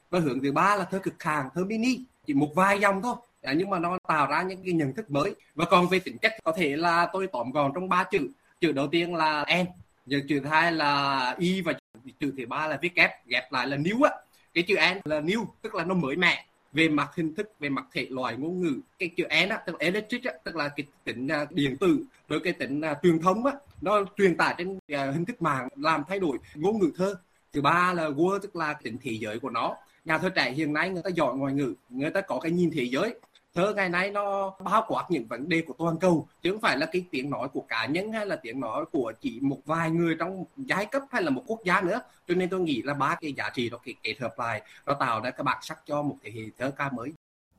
Và 0.09 0.19
hướng 0.19 0.41
thứ 0.41 0.51
ba 0.51 0.75
là 0.75 0.83
thơ 0.83 0.99
cực 0.99 1.23
hàng 1.23 1.49
thơ 1.53 1.65
mini 1.65 1.99
chỉ 2.25 2.33
một 2.33 2.51
vài 2.55 2.79
dòng 2.79 3.01
thôi. 3.01 3.15
À, 3.41 3.53
nhưng 3.53 3.69
mà 3.69 3.79
nó 3.79 3.97
tạo 4.07 4.27
ra 4.27 4.41
những 4.41 4.63
cái 4.63 4.73
nhận 4.73 4.93
thức 4.93 5.11
mới. 5.11 5.35
Và 5.55 5.65
còn 5.65 5.87
về 5.87 5.99
tính 5.99 6.17
chất 6.17 6.33
có 6.43 6.53
thể 6.57 6.75
là 6.75 7.09
tôi 7.13 7.27
tóm 7.27 7.51
gọn 7.51 7.71
trong 7.75 7.89
ba 7.89 8.03
chữ. 8.03 8.29
Chữ 8.61 8.71
đầu 8.71 8.87
tiên 8.87 9.15
là 9.15 9.43
em 9.47 9.65
giờ 10.05 10.19
chữ 10.29 10.39
thứ 10.39 10.49
hai 10.49 10.71
là 10.71 11.35
y 11.39 11.61
và 11.61 11.73
chữ 12.19 12.33
thứ 12.37 12.45
ba 12.47 12.67
là 12.67 12.77
viết 12.81 12.95
ghép 12.95 13.27
ghép 13.27 13.51
lại 13.51 13.67
là 13.67 13.77
new 13.77 14.03
á. 14.03 14.11
Cái 14.53 14.63
chữ 14.63 14.75
n 14.75 15.09
là 15.09 15.21
new 15.21 15.45
tức 15.61 15.75
là 15.75 15.83
nó 15.83 15.93
mới 15.93 16.15
mẻ 16.15 16.45
về 16.75 16.89
mặt 16.89 17.09
hình 17.15 17.35
thức 17.35 17.47
về 17.59 17.69
mặt 17.69 17.85
thể 17.93 18.07
loại 18.09 18.38
ngôn 18.38 18.61
ngữ 18.61 18.75
cái 18.99 19.09
chữ 19.17 19.23
e 19.29 19.41
n 19.45 19.49
á 19.55 19.57
tức 19.65 19.73
là 19.73 19.79
electric 19.89 20.23
á 20.23 20.33
tức 20.43 20.55
là 20.55 20.65
cái 20.75 20.85
tính 21.05 21.27
uh, 21.41 21.51
điện 21.51 21.73
tử 21.81 21.91
rồi 22.29 22.39
cái 22.43 22.53
tính 22.53 22.81
uh, 22.91 22.97
truyền 23.03 23.17
thống 23.23 23.45
á 23.45 23.53
nó 23.81 24.05
truyền 24.17 24.38
tải 24.38 24.55
trên 24.57 24.69
uh, 24.77 24.79
hình 25.15 25.25
thức 25.25 25.41
mạng 25.41 25.67
làm 25.75 26.03
thay 26.07 26.19
đổi 26.19 26.38
ngôn 26.55 26.79
ngữ 26.79 26.91
thơ. 26.97 27.15
Thứ 27.53 27.61
ba 27.61 27.93
là 27.93 28.09
world 28.09 28.39
tức 28.39 28.55
là 28.55 28.73
tính 28.83 28.97
thế 29.03 29.11
giới 29.11 29.39
của 29.39 29.49
nó. 29.49 29.75
Nhà 30.05 30.17
thơ 30.17 30.29
trẻ 30.29 30.51
hiện 30.51 30.73
nay 30.73 30.89
người 30.89 31.03
ta 31.03 31.09
giỏi 31.09 31.35
ngoại 31.38 31.53
ngữ 31.53 31.73
người 31.89 32.09
ta 32.09 32.21
có 32.21 32.39
cái 32.39 32.51
nhìn 32.51 32.71
thế 32.73 32.83
giới 32.83 33.15
thơ 33.55 33.73
ngày 33.75 33.89
nay 33.89 34.11
nó 34.11 34.55
bao 34.63 34.85
quát 34.87 35.05
những 35.09 35.27
vấn 35.27 35.49
đề 35.49 35.61
của 35.67 35.73
toàn 35.77 35.97
cầu 35.97 36.27
chứ 36.41 36.51
không 36.51 36.61
phải 36.61 36.77
là 36.77 36.85
cái 36.85 37.05
tiếng 37.11 37.29
nói 37.29 37.47
của 37.53 37.61
cá 37.61 37.85
nhân 37.85 38.11
hay 38.11 38.25
là 38.25 38.35
tiếng 38.35 38.59
nói 38.59 38.85
của 38.91 39.13
chỉ 39.21 39.39
một 39.41 39.59
vài 39.65 39.91
người 39.91 40.15
trong 40.19 40.45
giai 40.57 40.85
cấp 40.85 41.01
hay 41.11 41.23
là 41.23 41.29
một 41.29 41.43
quốc 41.47 41.59
gia 41.65 41.81
nữa. 41.81 42.01
Cho 42.27 42.35
nên 42.35 42.49
tôi 42.49 42.59
nghĩ 42.59 42.81
là 42.81 42.93
ba 42.93 43.17
cái 43.21 43.33
giá 43.33 43.49
trị 43.53 43.69
đó 43.69 43.77
cái 43.85 43.95
kết 44.03 44.15
hợp 44.19 44.33
lại 44.37 44.61
nó 44.85 44.93
tạo 44.93 45.21
ra 45.21 45.31
cái 45.31 45.43
bản 45.43 45.57
sắc 45.61 45.79
cho 45.85 46.01
một 46.01 46.15
thế 46.23 46.31
hệ 46.35 46.41
thơ 46.57 46.71
ca 46.71 46.89
mới. 46.89 47.13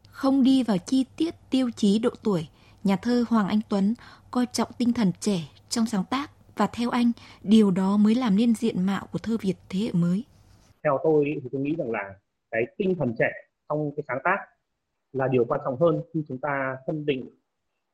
Không 0.08 0.42
đi 0.42 0.62
vào 0.62 0.78
chi 0.78 1.04
tiết 1.16 1.34
tiêu 1.50 1.70
chí 1.76 1.98
độ 1.98 2.10
tuổi 2.22 2.48
nhà 2.84 2.96
thơ 2.96 3.24
Hoàng 3.28 3.48
Anh 3.48 3.60
Tuấn 3.68 3.94
coi 4.30 4.46
trọng 4.46 4.68
tinh 4.78 4.92
thần 4.92 5.12
trẻ 5.20 5.40
trong 5.68 5.86
sáng 5.86 6.04
tác 6.10 6.30
và 6.56 6.66
theo 6.66 6.90
anh 6.90 7.12
điều 7.42 7.70
đó 7.70 7.96
mới 7.96 8.14
làm 8.14 8.36
nên 8.36 8.54
diện 8.54 8.86
mạo 8.86 9.06
của 9.12 9.18
thơ 9.18 9.36
Việt 9.40 9.54
thế 9.68 9.80
hệ 9.80 9.92
mới. 9.92 10.24
Theo 10.84 10.98
tôi 11.04 11.24
thì 11.42 11.48
tôi 11.52 11.60
nghĩ 11.60 11.74
rằng 11.78 11.90
là 11.90 12.14
cái 12.50 12.62
tinh 12.78 12.94
thần 12.98 13.14
trẻ 13.18 13.30
trong 13.68 13.90
cái 13.96 14.04
sáng 14.08 14.18
tác 14.24 14.36
là 15.16 15.28
điều 15.28 15.44
quan 15.44 15.60
trọng 15.64 15.80
hơn 15.80 16.02
khi 16.14 16.24
chúng 16.28 16.38
ta 16.38 16.76
phân 16.86 17.06
định 17.06 17.30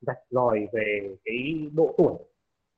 rạch 0.01 0.19
ròi 0.31 0.67
về 0.73 1.17
cái 1.25 1.69
độ 1.73 1.95
tuổi. 1.99 2.15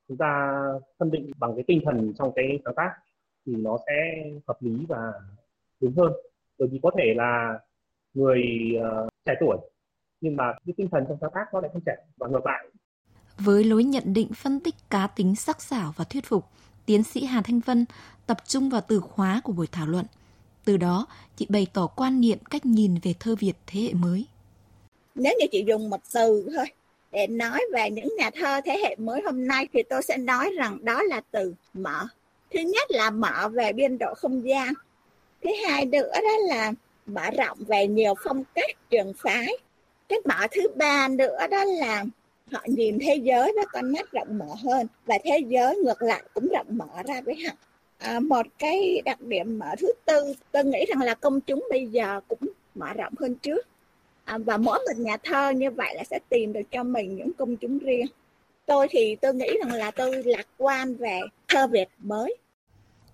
Chúng 0.09 0.17
ta 0.17 0.63
phân 0.99 1.11
định 1.11 1.33
bằng 1.39 1.55
cái 1.55 1.65
tinh 1.67 1.81
thần 1.85 2.13
trong 2.19 2.33
cái 2.37 2.59
sáng 2.65 2.75
tác 2.75 2.91
thì 3.47 3.55
nó 3.57 3.79
sẽ 3.87 4.25
hợp 4.49 4.57
lý 4.61 4.87
và 4.89 5.13
đúng 5.81 5.95
hơn. 5.97 6.13
Bởi 6.59 6.69
vì 6.69 6.81
có 6.83 6.91
thể 6.99 7.15
là 7.17 7.59
người 8.15 8.43
uh, 8.79 9.09
trẻ 9.25 9.35
tuổi 9.41 9.59
nhưng 10.25 10.37
mà 10.37 10.53
cái 10.67 10.75
tinh 10.77 10.89
thần 10.91 11.05
trong 11.09 11.19
sáng 11.21 11.31
tác 11.35 11.45
nó 11.53 11.61
lại 11.61 11.71
không 11.73 11.83
trẻ 11.87 11.97
và 12.17 12.29
ngược 12.29 12.47
lại. 12.47 12.67
Với 13.39 13.65
lối 13.65 13.85
nhận 13.85 14.03
định 14.07 14.29
phân 14.35 14.61
tích 14.61 14.75
cá 14.91 15.07
tính 15.07 15.37
sắc 15.37 15.63
sảo 15.63 15.93
và 15.97 16.05
thuyết 16.05 16.25
phục 16.25 16.45
tiến 16.87 17.03
sĩ 17.03 17.25
Hà 17.25 17.43
Thanh 17.43 17.61
Vân 17.61 17.85
tập 18.27 18.37
trung 18.47 18.71
vào 18.71 18.81
từ 18.89 19.01
khóa 19.01 19.41
của 19.45 19.53
buổi 19.53 19.67
thảo 19.73 19.87
luận. 19.87 20.07
Từ 20.65 20.77
đó, 20.77 21.07
chị 21.37 21.47
bày 21.49 21.67
tỏ 21.73 21.87
quan 21.87 22.21
niệm 22.21 22.39
cách 22.51 22.67
nhìn 22.67 22.95
về 23.03 23.15
thơ 23.21 23.37
Việt 23.39 23.53
thế 23.67 23.81
hệ 23.81 23.95
mới. 23.95 24.27
Nếu 25.15 25.35
như 25.39 25.47
chị 25.53 25.65
dùng 25.67 25.91
một 25.91 26.01
từ 26.15 26.49
thôi 26.57 26.67
để 27.13 27.27
nói 27.27 27.61
về 27.73 27.91
những 27.91 28.17
nhà 28.19 28.31
thơ 28.31 28.61
thế 28.65 28.79
hệ 28.83 28.97
mới 28.97 29.23
hôm 29.25 29.47
nay 29.47 29.69
thì 29.73 29.83
tôi 29.83 30.03
sẽ 30.03 30.17
nói 30.17 30.51
rằng 30.57 30.79
đó 30.83 31.03
là 31.03 31.21
từ 31.31 31.55
mở. 31.75 32.07
Thứ 32.53 32.61
nhất 32.61 32.91
là 32.91 33.11
mở 33.11 33.49
về 33.53 33.73
biên 33.73 33.99
độ 33.99 34.15
không 34.15 34.49
gian. 34.49 34.75
Thứ 35.43 35.51
hai 35.67 35.87
nữa 35.87 36.13
đó 36.13 36.37
là 36.49 36.73
mở 37.07 37.31
rộng 37.39 37.59
về 37.67 37.87
nhiều 37.87 38.15
phong 38.25 38.45
cách 38.55 38.91
trường 38.91 39.13
phái. 39.19 39.49
Cái 40.09 40.19
mở 40.25 40.47
thứ 40.51 40.63
ba 40.77 41.09
nữa 41.09 41.47
đó 41.51 41.65
là 41.65 42.05
họ 42.53 42.61
nhìn 42.67 42.99
thế 43.01 43.15
giới 43.15 43.53
với 43.55 43.67
con 43.73 43.93
mắt 43.93 44.13
rộng 44.13 44.39
mở 44.39 44.55
hơn 44.65 44.87
và 45.07 45.19
thế 45.25 45.39
giới 45.49 45.77
ngược 45.77 46.03
lại 46.03 46.23
cũng 46.35 46.49
rộng 46.49 46.67
mở 46.69 47.03
ra 47.07 47.21
với 47.21 47.37
họ 47.47 47.55
à, 47.99 48.21
một 48.21 48.47
cái 48.59 49.03
đặc 49.05 49.21
điểm 49.21 49.59
mở 49.59 49.67
thứ 49.79 49.93
tư 50.05 50.35
tôi 50.53 50.65
nghĩ 50.65 50.85
rằng 50.89 51.03
là 51.03 51.15
công 51.15 51.41
chúng 51.41 51.67
bây 51.71 51.87
giờ 51.87 52.21
cũng 52.29 52.49
mở 52.75 52.93
rộng 52.95 53.13
hơn 53.19 53.35
trước 53.35 53.67
à, 54.25 54.39
và 54.39 54.57
mỗi 54.57 54.79
một 54.79 54.99
nhà 54.99 55.17
thơ 55.25 55.51
như 55.51 55.71
vậy 55.71 55.95
là 55.97 56.05
sẽ 56.05 56.19
tìm 56.29 56.53
được 56.53 56.63
cho 56.71 56.83
mình 56.83 57.17
những 57.17 57.33
công 57.39 57.57
chúng 57.57 57.79
riêng. 57.79 58.07
Tôi 58.67 58.87
thì 58.91 59.17
tôi 59.17 59.35
nghĩ 59.35 59.57
rằng 59.65 59.73
là 59.73 59.91
tôi 59.91 60.23
lạc 60.23 60.47
quan 60.57 60.97
về 60.97 61.21
thơ 61.49 61.67
Việt 61.67 61.89
mới. 61.99 62.37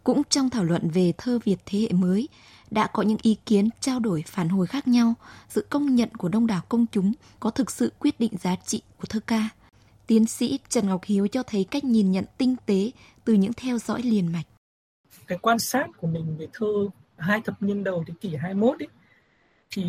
Cũng 0.05 0.23
trong 0.25 0.51
thảo 0.51 0.65
luận 0.65 0.91
về 0.95 1.13
thơ 1.19 1.39
Việt 1.45 1.57
thế 1.67 1.79
hệ 1.79 1.89
mới 1.93 2.29
đã 2.71 2.87
có 2.87 3.03
những 3.03 3.19
ý 3.23 3.37
kiến 3.47 3.69
trao 3.81 4.01
đổi 4.01 4.25
phản 4.27 4.49
hồi 4.49 4.67
khác 4.67 4.89
nhau 4.89 5.15
sự 5.49 5.67
công 5.71 5.95
nhận 5.95 6.09
của 6.15 6.29
đông 6.29 6.47
đảo 6.47 6.63
công 6.69 6.87
chúng 6.93 7.13
có 7.41 7.51
thực 7.51 7.71
sự 7.71 7.93
quyết 7.99 8.21
định 8.21 8.33
giá 8.41 8.57
trị 8.67 8.83
của 8.99 9.07
thơ 9.09 9.21
ca. 9.27 9.49
Tiến 10.07 10.27
sĩ 10.27 10.59
Trần 10.69 10.89
Ngọc 10.89 11.01
Hiếu 11.05 11.29
cho 11.29 11.43
thấy 11.43 11.65
cách 11.71 11.85
nhìn 11.85 12.13
nhận 12.13 12.25
tinh 12.39 12.57
tế 12.67 12.91
từ 13.25 13.33
những 13.33 13.53
theo 13.53 13.79
dõi 13.79 14.03
liền 14.03 14.33
mạch. 14.33 14.47
Cái 15.27 15.39
quan 15.43 15.59
sát 15.59 15.87
của 15.97 16.07
mình 16.07 16.37
về 16.39 16.47
thơ 16.53 16.67
hai 17.17 17.41
thập 17.45 17.63
niên 17.63 17.85
đầu 17.85 18.05
thế 18.07 18.15
kỷ 18.21 18.37
21 18.37 18.83
ấy, 18.83 18.89
thì 19.71 19.83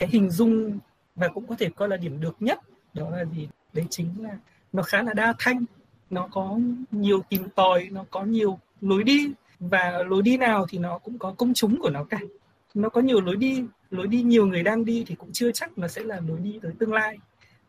cái 0.00 0.08
hình 0.08 0.30
dung 0.30 0.78
và 1.14 1.28
cũng 1.28 1.46
có 1.46 1.54
thể 1.58 1.70
coi 1.76 1.88
là 1.88 1.96
điểm 1.96 2.20
được 2.20 2.36
nhất, 2.40 2.60
đó 2.94 3.10
là 3.10 3.24
gì? 3.24 3.48
Đấy 3.72 3.86
chính 3.90 4.08
là 4.18 4.38
nó 4.72 4.82
khá 4.82 5.02
là 5.02 5.14
đa 5.14 5.34
thanh, 5.38 5.64
nó 6.10 6.28
có 6.30 6.58
nhiều 6.90 7.22
tìm 7.28 7.48
tòi, 7.54 7.88
nó 7.90 8.04
có 8.10 8.24
nhiều 8.24 8.58
lối 8.80 9.04
đi, 9.04 9.32
và 9.58 10.02
lối 10.08 10.22
đi 10.22 10.36
nào 10.36 10.66
thì 10.68 10.78
nó 10.78 10.98
cũng 10.98 11.18
có 11.18 11.34
công 11.38 11.54
chúng 11.54 11.80
của 11.80 11.90
nó 11.90 12.04
cả. 12.04 12.18
Nó 12.74 12.88
có 12.88 13.00
nhiều 13.00 13.20
lối 13.20 13.36
đi 13.36 13.64
lối 13.90 14.06
đi 14.06 14.22
nhiều 14.22 14.46
người 14.46 14.62
đang 14.62 14.84
đi 14.84 15.04
thì 15.06 15.14
cũng 15.14 15.32
chưa 15.32 15.52
chắc 15.52 15.78
nó 15.78 15.88
sẽ 15.88 16.02
là 16.02 16.20
lối 16.28 16.38
đi 16.38 16.58
tới 16.62 16.72
tương 16.78 16.92
lai. 16.92 17.18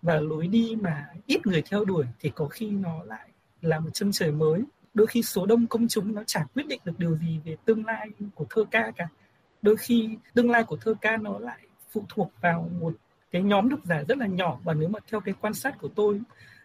Và 0.01 0.19
lối 0.19 0.47
đi 0.47 0.75
mà 0.81 1.07
ít 1.25 1.47
người 1.47 1.61
theo 1.69 1.85
đuổi 1.85 2.05
thì 2.19 2.31
có 2.35 2.47
khi 2.47 2.71
nó 2.71 3.03
lại 3.03 3.29
là 3.61 3.79
một 3.79 3.89
chân 3.93 4.11
trời 4.11 4.31
mới. 4.31 4.63
Đôi 4.93 5.07
khi 5.07 5.23
số 5.23 5.45
đông 5.45 5.67
công 5.67 5.87
chúng 5.87 6.15
nó 6.15 6.23
chẳng 6.27 6.47
quyết 6.53 6.67
định 6.67 6.81
được 6.85 6.99
điều 6.99 7.17
gì 7.17 7.39
về 7.45 7.55
tương 7.65 7.85
lai 7.85 8.09
của 8.35 8.45
thơ 8.49 8.63
ca 8.71 8.91
cả. 8.95 9.07
Đôi 9.61 9.77
khi 9.77 10.17
tương 10.33 10.51
lai 10.51 10.63
của 10.63 10.77
thơ 10.77 10.93
ca 11.01 11.17
nó 11.17 11.39
lại 11.39 11.59
phụ 11.91 12.03
thuộc 12.09 12.31
vào 12.41 12.69
một 12.79 12.93
cái 13.31 13.41
nhóm 13.41 13.69
độc 13.69 13.79
giả 13.83 14.03
rất 14.07 14.17
là 14.17 14.27
nhỏ. 14.27 14.59
Và 14.63 14.73
nếu 14.73 14.89
mà 14.89 14.99
theo 15.11 15.19
cái 15.19 15.35
quan 15.41 15.53
sát 15.53 15.77
của 15.79 15.89
tôi 15.95 16.21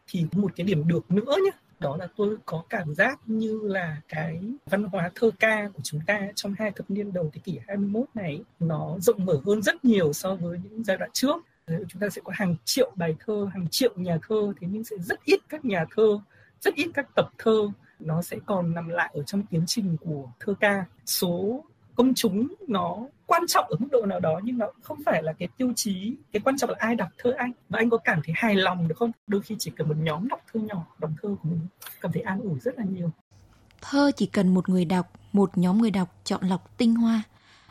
thì 0.07 0.27
một 0.33 0.53
cái 0.57 0.67
điểm 0.67 0.89
được 0.89 1.11
nữa 1.11 1.35
nhé 1.45 1.51
đó 1.81 1.97
là 1.97 2.09
tôi 2.17 2.37
có 2.47 2.63
cảm 2.71 2.95
giác 2.95 3.21
như 3.27 3.61
là 3.65 3.97
cái 4.09 4.41
văn 4.67 4.85
hóa 4.85 5.11
thơ 5.15 5.31
ca 5.39 5.69
của 5.75 5.81
chúng 5.83 6.01
ta 6.07 6.21
trong 6.35 6.55
hai 6.59 6.71
thập 6.71 6.91
niên 6.91 7.13
đầu 7.13 7.31
thế 7.33 7.41
kỷ 7.45 7.59
21 7.67 8.05
này 8.15 8.41
nó 8.61 8.97
rộng 9.01 9.25
mở 9.25 9.41
hơn 9.47 9.63
rất 9.63 9.85
nhiều 9.85 10.13
so 10.13 10.35
với 10.35 10.61
những 10.65 10.85
giai 10.85 10.97
đoạn 10.97 11.11
trước. 11.13 11.37
Chúng 11.67 12.01
ta 12.01 12.09
sẽ 12.09 12.23
có 12.25 12.33
hàng 12.35 12.57
triệu 12.65 12.93
bài 12.97 13.17
thơ, 13.27 13.49
hàng 13.53 13.67
triệu 13.71 13.93
nhà 13.97 14.19
thơ 14.29 14.53
thế 14.61 14.69
nhưng 14.71 14.85
sẽ 14.85 14.97
rất 14.99 15.25
ít 15.25 15.41
các 15.49 15.65
nhà 15.65 15.85
thơ, 15.97 16.19
rất 16.61 16.75
ít 16.75 16.89
các 16.95 17.07
tập 17.15 17.29
thơ 17.39 17.69
nó 18.01 18.23
sẽ 18.23 18.37
còn 18.47 18.75
nằm 18.75 18.89
lại 18.89 19.11
ở 19.15 19.23
trong 19.23 19.43
tiến 19.51 19.65
trình 19.67 19.97
của 20.01 20.29
thơ 20.41 20.55
ca. 20.61 20.85
Số 21.07 21.65
công 21.95 22.15
chúng 22.15 22.49
nó 22.69 22.99
quan 23.27 23.43
trọng 23.49 23.65
ở 23.69 23.77
mức 23.79 23.89
độ 23.91 24.07
nào 24.07 24.21
đó 24.21 24.41
nhưng 24.45 24.59
nó 24.59 24.67
không 24.83 24.99
phải 25.07 25.23
là 25.23 25.33
cái 25.33 25.49
tiêu 25.57 25.73
chí 25.77 26.17
cái 26.33 26.41
quan 26.45 26.57
trọng 26.57 26.71
là 26.71 26.77
ai 26.79 26.95
đọc 26.95 27.09
thơ 27.19 27.35
anh. 27.39 27.53
Và 27.69 27.79
anh 27.79 27.91
có 27.91 27.97
cảm 27.97 28.21
thấy 28.25 28.35
hài 28.37 28.55
lòng 28.55 28.89
được 28.89 28.95
không? 28.99 29.13
Đôi 29.27 29.43
khi 29.43 29.57
chỉ 29.59 29.71
cần 29.77 29.89
một 29.89 29.97
nhóm 29.99 30.29
đọc 30.29 30.41
thơ 30.53 30.61
nhỏ 30.61 30.87
đọc 30.99 31.11
thơ 31.23 31.29
của 31.43 31.49
mình 31.49 31.61
cảm 32.01 32.13
thấy 32.13 32.23
an 32.23 32.41
ủi 32.41 32.61
rất 32.61 32.79
là 32.79 32.85
nhiều. 32.85 33.11
Thơ 33.81 34.11
chỉ 34.17 34.27
cần 34.27 34.55
một 34.55 34.69
người 34.69 34.85
đọc 34.85 35.13
một 35.33 35.59
nhóm 35.59 35.79
người 35.79 35.91
đọc 35.91 36.15
chọn 36.25 36.45
lọc 36.49 36.79
tinh 36.79 36.95
hoa. 36.95 37.23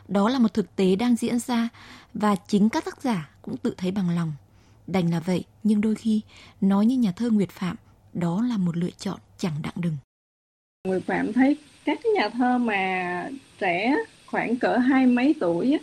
Đó 0.08 0.28
là 0.28 0.38
một 0.38 0.54
thực 0.54 0.76
tế 0.76 0.96
đang 0.96 1.16
diễn 1.16 1.38
ra 1.38 1.68
và 2.14 2.36
chính 2.48 2.68
các 2.68 2.84
tác 2.84 3.02
giả 3.02 3.30
cũng 3.42 3.56
tự 3.56 3.74
thấy 3.76 3.90
bằng 3.90 4.10
lòng. 4.10 4.32
Đành 4.86 5.10
là 5.10 5.20
vậy 5.20 5.44
nhưng 5.62 5.80
đôi 5.80 5.94
khi 5.94 6.20
nói 6.60 6.86
như 6.86 6.96
nhà 6.96 7.12
thơ 7.12 7.30
nguyệt 7.30 7.50
phạm 7.50 7.76
đó 8.12 8.42
là 8.48 8.56
một 8.56 8.76
lựa 8.76 8.90
chọn 8.98 9.18
chẳng 9.38 9.52
đặng 9.62 9.74
đừng. 9.76 9.96
Nguyệt 10.88 11.02
phạm 11.06 11.32
thấy 11.32 11.56
các 11.84 12.00
nhà 12.16 12.28
thơ 12.28 12.58
mà 12.58 13.30
trẻ 13.58 13.94
khoảng 14.26 14.56
cỡ 14.56 14.76
hai 14.76 15.06
mấy 15.06 15.34
tuổi 15.40 15.78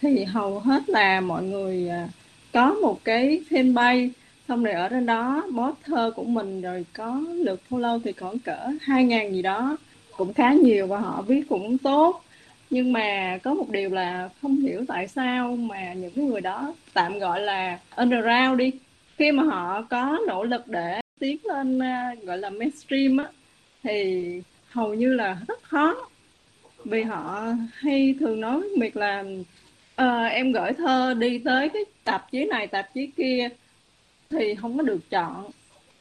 thì 0.00 0.24
hầu 0.24 0.58
hết 0.58 0.82
là 0.88 1.20
mọi 1.20 1.42
người 1.42 1.88
à, 1.88 2.08
có 2.52 2.74
một 2.74 3.04
cái 3.04 3.42
fanpage, 3.50 4.08
xong 4.48 4.64
rồi 4.64 4.74
ở 4.74 4.88
trên 4.88 5.06
đó 5.06 5.42
post 5.56 5.76
thơ 5.84 6.12
của 6.16 6.24
mình, 6.24 6.62
rồi 6.62 6.84
có 6.92 7.22
lượt 7.34 7.60
follow 7.70 8.00
thì 8.04 8.12
khoảng 8.12 8.38
cỡ 8.38 8.68
hai 8.80 9.04
ngàn 9.04 9.32
gì 9.32 9.42
đó, 9.42 9.76
cũng 10.16 10.34
khá 10.34 10.52
nhiều 10.52 10.86
và 10.86 10.98
họ 10.98 11.22
viết 11.22 11.42
cũng 11.48 11.78
tốt. 11.78 12.22
Nhưng 12.70 12.92
mà 12.92 13.38
có 13.42 13.54
một 13.54 13.70
điều 13.70 13.90
là 13.90 14.28
không 14.42 14.56
hiểu 14.56 14.84
tại 14.88 15.08
sao 15.08 15.56
mà 15.56 15.92
những 15.92 16.10
cái 16.10 16.24
người 16.24 16.40
đó 16.40 16.74
tạm 16.94 17.18
gọi 17.18 17.40
là 17.40 17.78
underground 17.96 18.58
đi. 18.58 18.72
Khi 19.16 19.32
mà 19.32 19.42
họ 19.42 19.82
có 19.90 20.18
nỗ 20.26 20.44
lực 20.44 20.68
để 20.68 21.00
tiến 21.20 21.36
lên 21.44 21.78
à, 21.78 22.14
gọi 22.22 22.38
là 22.38 22.50
mainstream 22.50 23.16
á, 23.16 23.26
thì 23.82 24.24
hầu 24.70 24.94
như 24.94 25.14
là 25.14 25.38
rất 25.48 25.62
khó 25.62 25.94
vì 26.90 27.02
họ 27.02 27.46
hay 27.72 28.14
thường 28.20 28.40
nói 28.40 28.60
với 28.60 28.70
Miệt 28.76 28.96
là 28.96 29.24
uh, 30.02 30.32
em 30.32 30.52
gửi 30.52 30.72
thơ 30.72 31.14
đi 31.18 31.38
tới 31.38 31.68
cái 31.68 31.84
tạp 32.04 32.30
chí 32.30 32.44
này 32.44 32.66
tạp 32.66 32.94
chí 32.94 33.06
kia 33.06 33.48
thì 34.30 34.54
không 34.54 34.76
có 34.76 34.82
được 34.82 35.10
chọn. 35.10 35.50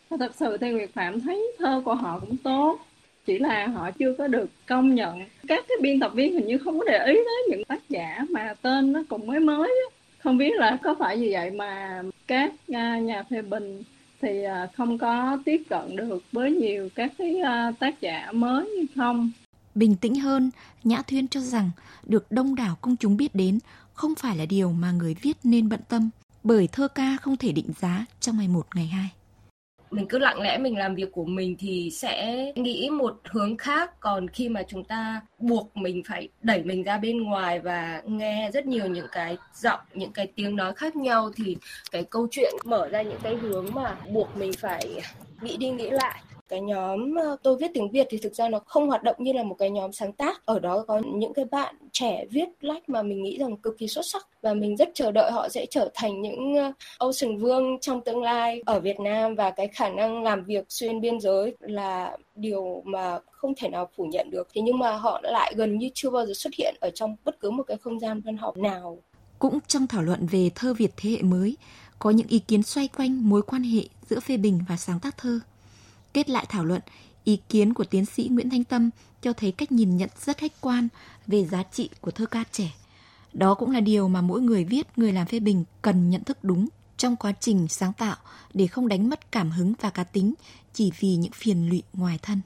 Và 0.09 0.17
thật 0.17 0.35
sự 0.35 0.57
thì 0.57 0.71
Nguyệt 0.71 0.89
Phạm 0.93 1.21
thấy 1.21 1.51
thơ 1.59 1.81
của 1.85 1.95
họ 1.95 2.19
cũng 2.19 2.37
tốt 2.37 2.79
chỉ 3.25 3.39
là 3.39 3.67
họ 3.67 3.91
chưa 3.91 4.13
có 4.17 4.27
được 4.27 4.49
công 4.65 4.95
nhận. 4.95 5.19
Các 5.47 5.65
cái 5.67 5.77
biên 5.81 5.99
tập 5.99 6.11
viên 6.13 6.33
hình 6.33 6.47
như 6.47 6.57
không 6.57 6.79
có 6.79 6.85
để 6.87 7.05
ý 7.05 7.13
tới 7.13 7.43
những 7.49 7.63
tác 7.63 7.89
giả 7.89 8.25
mà 8.29 8.53
tên 8.61 8.93
nó 8.93 9.03
cũng 9.09 9.27
mới 9.27 9.39
mới 9.39 9.73
không 10.25 10.37
biết 10.37 10.55
là 10.55 10.77
có 10.83 10.95
phải 10.99 11.17
vì 11.17 11.33
vậy 11.33 11.51
mà 11.51 12.01
các 12.27 12.53
à, 12.73 12.99
nhà 12.99 13.23
phê 13.23 13.41
bình 13.41 13.83
thì 14.21 14.43
à, 14.43 14.67
không 14.77 14.97
có 14.97 15.37
tiếp 15.45 15.61
cận 15.69 15.95
được 15.95 16.23
với 16.31 16.51
nhiều 16.51 16.89
các 16.95 17.11
cái 17.17 17.39
à, 17.39 17.71
tác 17.79 18.01
giả 18.01 18.31
mới 18.31 18.69
hay 18.77 18.87
không? 18.95 19.31
Bình 19.75 19.95
tĩnh 19.95 20.15
hơn, 20.15 20.51
nhã 20.83 21.01
thuyên 21.01 21.27
cho 21.27 21.39
rằng 21.39 21.71
được 22.03 22.31
đông 22.31 22.55
đảo 22.55 22.77
công 22.81 22.95
chúng 22.97 23.17
biết 23.17 23.35
đến 23.35 23.59
không 23.93 24.15
phải 24.15 24.37
là 24.37 24.45
điều 24.45 24.71
mà 24.71 24.91
người 24.91 25.15
viết 25.21 25.37
nên 25.43 25.69
bận 25.69 25.79
tâm, 25.89 26.09
bởi 26.43 26.67
thơ 26.71 26.87
ca 26.87 27.17
không 27.21 27.37
thể 27.37 27.51
định 27.51 27.69
giá 27.79 28.05
trong 28.19 28.37
ngày 28.37 28.47
một, 28.47 28.67
ngày 28.75 28.87
hai. 28.87 29.09
Mình 29.91 30.07
cứ 30.07 30.19
lặng 30.19 30.41
lẽ 30.41 30.57
mình 30.57 30.77
làm 30.77 30.95
việc 30.95 31.11
của 31.11 31.25
mình 31.25 31.55
thì 31.59 31.89
sẽ 31.93 32.45
nghĩ 32.55 32.89
một 32.89 33.21
hướng 33.23 33.57
khác, 33.57 33.99
còn 33.99 34.27
khi 34.27 34.49
mà 34.49 34.63
chúng 34.67 34.83
ta 34.83 35.21
buộc 35.39 35.77
mình 35.77 36.03
phải 36.07 36.29
đẩy 36.41 36.63
mình 36.63 36.83
ra 36.83 36.97
bên 36.97 37.23
ngoài 37.23 37.59
và 37.59 38.01
nghe 38.05 38.51
rất 38.53 38.65
nhiều 38.65 38.87
những 38.87 39.07
cái 39.11 39.37
giọng, 39.55 39.79
những 39.93 40.11
cái 40.11 40.27
tiếng 40.35 40.55
nói 40.55 40.73
khác 40.73 40.95
nhau 40.95 41.31
thì 41.35 41.57
cái 41.91 42.03
câu 42.03 42.27
chuyện 42.31 42.53
mở 42.65 42.89
ra 42.89 43.01
những 43.01 43.19
cái 43.23 43.35
hướng 43.35 43.67
mà 43.73 43.95
buộc 44.13 44.37
mình 44.37 44.51
phải 44.53 45.01
nghĩ 45.41 45.57
đi 45.57 45.69
nghĩ 45.69 45.89
lại 45.89 46.21
cái 46.49 46.61
nhóm 46.61 47.15
ờ, 47.15 47.37
tôi 47.43 47.57
viết 47.57 47.71
tiếng 47.73 47.91
Việt 47.91 48.07
thì 48.09 48.17
thực 48.17 48.35
ra 48.35 48.49
nó 48.49 48.59
không 48.65 48.87
hoạt 48.87 49.03
động 49.03 49.15
như 49.19 49.33
là 49.33 49.43
một 49.43 49.55
cái 49.59 49.69
nhóm 49.69 49.91
sáng 49.91 50.13
tác. 50.13 50.45
Ở 50.45 50.59
đó 50.59 50.85
có 50.87 51.01
những 51.13 51.33
cái 51.33 51.45
bạn 51.45 51.75
trẻ 51.91 52.25
viết 52.31 52.49
lách 52.61 52.89
mà 52.89 53.03
mình 53.03 53.23
nghĩ 53.23 53.37
rằng 53.37 53.57
cực 53.57 53.77
kỳ 53.77 53.87
xuất 53.87 54.05
sắc 54.05 54.27
và 54.41 54.53
mình 54.53 54.77
rất 54.77 54.89
chờ 54.93 55.11
đợi 55.11 55.31
họ 55.31 55.49
sẽ 55.49 55.65
trở 55.69 55.89
thành 55.93 56.21
những 56.21 56.55
ờ, 56.55 56.71
Ocean 56.97 57.37
Vương 57.37 57.77
trong 57.81 58.01
tương 58.01 58.21
lai 58.23 58.61
ở 58.65 58.79
Việt 58.79 58.99
Nam 58.99 59.35
và 59.35 59.51
cái 59.51 59.67
khả 59.67 59.89
năng 59.89 60.23
làm 60.23 60.43
việc 60.43 60.65
xuyên 60.69 61.01
biên 61.01 61.19
giới 61.19 61.55
là 61.59 62.17
điều 62.35 62.81
mà 62.85 63.19
không 63.31 63.53
thể 63.57 63.69
nào 63.69 63.89
phủ 63.97 64.05
nhận 64.05 64.29
được. 64.31 64.47
Thế 64.53 64.61
nhưng 64.61 64.79
mà 64.79 64.91
họ 64.91 65.19
lại 65.23 65.53
gần 65.55 65.77
như 65.77 65.89
chưa 65.93 66.09
bao 66.09 66.25
giờ 66.25 66.33
xuất 66.35 66.53
hiện 66.57 66.75
ở 66.81 66.89
trong 66.95 67.15
bất 67.25 67.39
cứ 67.39 67.51
một 67.51 67.63
cái 67.63 67.77
không 67.77 67.99
gian 67.99 68.21
văn 68.21 68.37
học 68.37 68.57
nào. 68.57 68.97
Cũng 69.39 69.59
trong 69.67 69.87
thảo 69.87 70.03
luận 70.03 70.27
về 70.31 70.49
thơ 70.55 70.73
Việt 70.73 70.91
thế 70.97 71.09
hệ 71.09 71.21
mới, 71.21 71.57
có 71.99 72.09
những 72.09 72.27
ý 72.27 72.39
kiến 72.39 72.63
xoay 72.63 72.87
quanh 72.87 73.29
mối 73.29 73.41
quan 73.41 73.63
hệ 73.63 73.81
giữa 74.09 74.19
phê 74.19 74.37
bình 74.37 74.59
và 74.69 74.77
sáng 74.77 74.99
tác 74.99 75.17
thơ. 75.17 75.39
Kết 76.15 76.29
lại 76.29 76.45
thảo 76.49 76.65
luận, 76.65 76.81
ý 77.23 77.39
kiến 77.49 77.73
của 77.73 77.83
tiến 77.83 78.05
sĩ 78.05 78.27
Nguyễn 78.31 78.49
Thanh 78.49 78.63
Tâm 78.63 78.89
cho 79.21 79.33
thấy 79.33 79.51
cách 79.51 79.71
nhìn 79.71 79.97
nhận 79.97 80.09
rất 80.25 80.37
khách 80.37 80.61
quan 80.61 80.87
về 81.27 81.45
giá 81.45 81.63
trị 81.63 81.89
của 82.01 82.11
thơ 82.11 82.25
ca 82.25 82.43
trẻ. 82.51 82.71
Đó 83.33 83.53
cũng 83.53 83.71
là 83.71 83.79
điều 83.79 84.07
mà 84.07 84.21
mỗi 84.21 84.41
người 84.41 84.63
viết, 84.63 84.87
người 84.95 85.13
làm 85.13 85.27
phê 85.27 85.39
bình 85.39 85.63
cần 85.81 86.09
nhận 86.09 86.23
thức 86.23 86.37
đúng 86.43 86.67
trong 86.97 87.15
quá 87.15 87.33
trình 87.39 87.67
sáng 87.67 87.93
tạo 87.93 88.15
để 88.53 88.67
không 88.67 88.87
đánh 88.87 89.09
mất 89.09 89.31
cảm 89.31 89.51
hứng 89.51 89.73
và 89.81 89.89
cá 89.89 90.03
tính 90.03 90.33
chỉ 90.73 90.91
vì 90.99 91.15
những 91.15 91.31
phiền 91.31 91.69
lụy 91.69 91.83
ngoài 91.93 92.19
thân. 92.21 92.41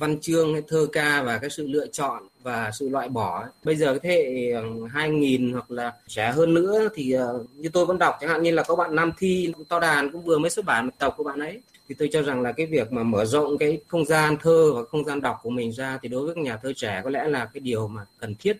Văn 0.00 0.20
chương, 0.20 0.62
thơ 0.68 0.86
ca 0.92 1.22
và 1.22 1.38
cái 1.38 1.50
sự 1.50 1.66
lựa 1.66 1.86
chọn 1.86 2.22
và 2.42 2.70
sự 2.74 2.88
loại 2.88 3.08
bỏ. 3.08 3.44
Bây 3.64 3.76
giờ 3.76 3.86
cái 3.86 3.98
thế 4.02 4.10
hệ 4.10 4.50
ờ, 4.50 4.62
2000 4.92 5.52
hoặc 5.52 5.70
là 5.70 5.92
trẻ 6.08 6.32
hơn 6.32 6.54
nữa 6.54 6.88
thì 6.94 7.12
ờ, 7.12 7.44
như 7.54 7.68
tôi 7.68 7.86
vẫn 7.86 7.98
đọc 7.98 8.14
chẳng 8.20 8.30
hạn 8.30 8.42
như 8.42 8.50
là 8.50 8.62
có 8.62 8.76
bạn 8.76 8.94
Nam 8.94 9.12
Thi 9.18 9.52
To 9.68 9.80
Đàn 9.80 10.12
cũng 10.12 10.22
vừa 10.22 10.38
mới 10.38 10.50
xuất 10.50 10.64
bản 10.64 10.86
một 10.86 10.92
tập 10.98 11.14
của 11.16 11.24
bạn 11.24 11.40
ấy. 11.40 11.60
Thì 11.88 11.94
tôi 11.98 12.08
cho 12.12 12.22
rằng 12.22 12.42
là 12.42 12.52
cái 12.52 12.66
việc 12.66 12.92
mà 12.92 13.02
mở 13.02 13.24
rộng 13.24 13.58
cái 13.58 13.80
không 13.88 14.04
gian 14.04 14.36
thơ 14.36 14.72
và 14.72 14.84
không 14.84 15.04
gian 15.04 15.20
đọc 15.20 15.38
của 15.42 15.50
mình 15.50 15.72
ra 15.72 15.98
thì 16.02 16.08
đối 16.08 16.26
với 16.26 16.34
các 16.34 16.44
nhà 16.44 16.56
thơ 16.56 16.72
trẻ 16.76 17.00
có 17.04 17.10
lẽ 17.10 17.24
là 17.28 17.44
cái 17.44 17.60
điều 17.60 17.88
mà 17.88 18.02
cần 18.20 18.34
thiết. 18.34 18.56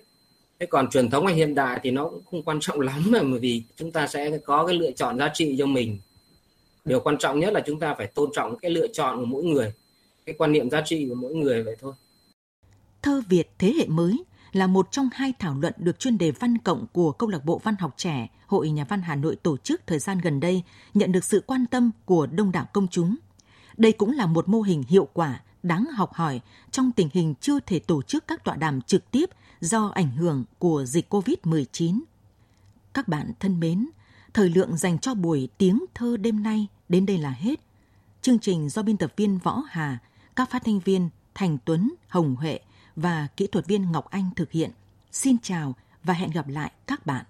Thế 0.59 0.67
còn 0.67 0.91
truyền 0.91 1.11
thống 1.11 1.27
hay 1.27 1.35
hiện 1.35 1.55
đại 1.55 1.81
thì 1.83 1.91
nó 1.91 2.05
cũng 2.05 2.23
không 2.31 2.43
quan 2.43 2.61
trọng 2.61 2.81
lắm 2.91 3.03
mà 3.07 3.19
bởi 3.23 3.39
vì 3.39 3.63
chúng 3.77 3.93
ta 3.93 4.07
sẽ 4.07 4.39
có 4.45 4.67
cái 4.67 4.77
lựa 4.77 4.91
chọn 4.91 5.19
giá 5.19 5.31
trị 5.35 5.57
cho 5.59 5.67
mình. 5.67 5.99
Điều 6.85 7.01
quan 7.01 7.19
trọng 7.19 7.41
nhất 7.41 7.53
là 7.53 7.61
chúng 7.61 7.81
ta 7.81 7.95
phải 7.95 8.07
tôn 8.07 8.31
trọng 8.33 8.57
cái 8.59 8.71
lựa 8.71 8.87
chọn 8.87 9.19
của 9.19 9.25
mỗi 9.27 9.45
người 9.45 9.73
cái 10.31 10.37
quan 10.39 10.53
niệm 10.53 10.71
giá 10.71 10.83
trị 10.85 11.07
của 11.09 11.15
mỗi 11.15 11.35
người 11.35 11.63
vậy 11.63 11.77
thôi 11.81 11.93
thơ 13.03 13.23
Việt 13.29 13.51
thế 13.59 13.75
hệ 13.79 13.87
mới 13.87 14.25
là 14.53 14.67
một 14.67 14.89
trong 14.91 15.09
hai 15.13 15.33
thảo 15.39 15.59
luận 15.61 15.75
được 15.77 15.99
chuyên 15.99 16.19
đề 16.19 16.31
văn 16.31 16.59
cộng 16.59 16.87
của 16.93 17.13
Câu 17.13 17.29
lạc 17.29 17.45
bộ 17.45 17.61
Văn 17.65 17.75
học 17.81 17.95
trẻ 17.97 18.29
Hội 18.47 18.71
Nhà 18.71 18.85
văn 18.85 19.03
Hà 19.03 19.17
Nội 19.17 19.37
tổ 19.37 19.57
chức 19.57 19.81
thời 19.87 19.99
gian 19.99 20.19
gần 20.19 20.41
đây 20.41 20.63
nhận 20.95 21.13
được 21.13 21.25
sự 21.25 21.43
quan 21.47 21.67
tâm 21.67 21.91
của 22.05 22.27
đông 22.27 22.53
đảo 22.53 22.67
công 22.73 22.89
chúng. 22.89 23.17
Đây 23.77 23.93
cũng 23.93 24.13
là 24.13 24.27
một 24.27 24.49
mô 24.49 24.63
hình 24.63 24.83
hiệu 24.89 25.09
quả, 25.13 25.41
đáng 25.63 25.85
học 25.85 26.13
hỏi 26.13 26.41
trong 26.71 26.93
tình 26.93 27.09
hình 27.13 27.35
chưa 27.41 27.61
thể 27.61 27.79
tổ 27.79 28.03
chức 28.03 28.27
các 28.27 28.45
tọa 28.45 28.57
đàm 28.57 28.83
trực 28.83 29.11
tiếp 29.11 29.31
do 29.61 29.91
ảnh 29.95 30.11
hưởng 30.11 30.45
của 30.59 30.85
dịch 30.85 31.13
COVID-19. 31.15 32.01
Các 32.95 33.09
bạn 33.09 33.33
thân 33.41 33.61
mến, 33.61 33.89
thời 34.35 34.49
lượng 34.49 34.77
dành 34.77 34.99
cho 34.99 35.15
buổi 35.15 35.49
tiếng 35.59 35.85
thơ 35.95 36.17
đêm 36.17 36.43
nay 36.43 36.67
đến 36.89 37.07
đây 37.07 37.19
là 37.19 37.31
hết. 37.31 37.61
Chương 38.23 38.39
trình 38.39 38.69
do 38.69 38.83
biên 38.83 38.97
tập 38.97 39.13
viên 39.17 39.39
Võ 39.39 39.63
Hà, 39.69 39.99
các 40.37 40.51
phát 40.51 40.63
thanh 40.65 40.81
viên 40.81 41.09
Thành 41.35 41.59
Tuấn, 41.65 41.95
Hồng 42.09 42.37
Huệ 42.37 42.59
và 42.97 43.27
kỹ 43.37 43.47
thuật 43.47 43.67
viên 43.67 43.93
Ngọc 43.93 44.11
Anh 44.11 44.31
thực 44.37 44.51
hiện. 44.51 44.71
Xin 45.13 45.37
chào 45.43 45.75
và 46.05 46.15
hẹn 46.15 46.31
gặp 46.31 46.49
lại 46.49 46.73
các 46.87 47.07
bạn. 47.07 47.25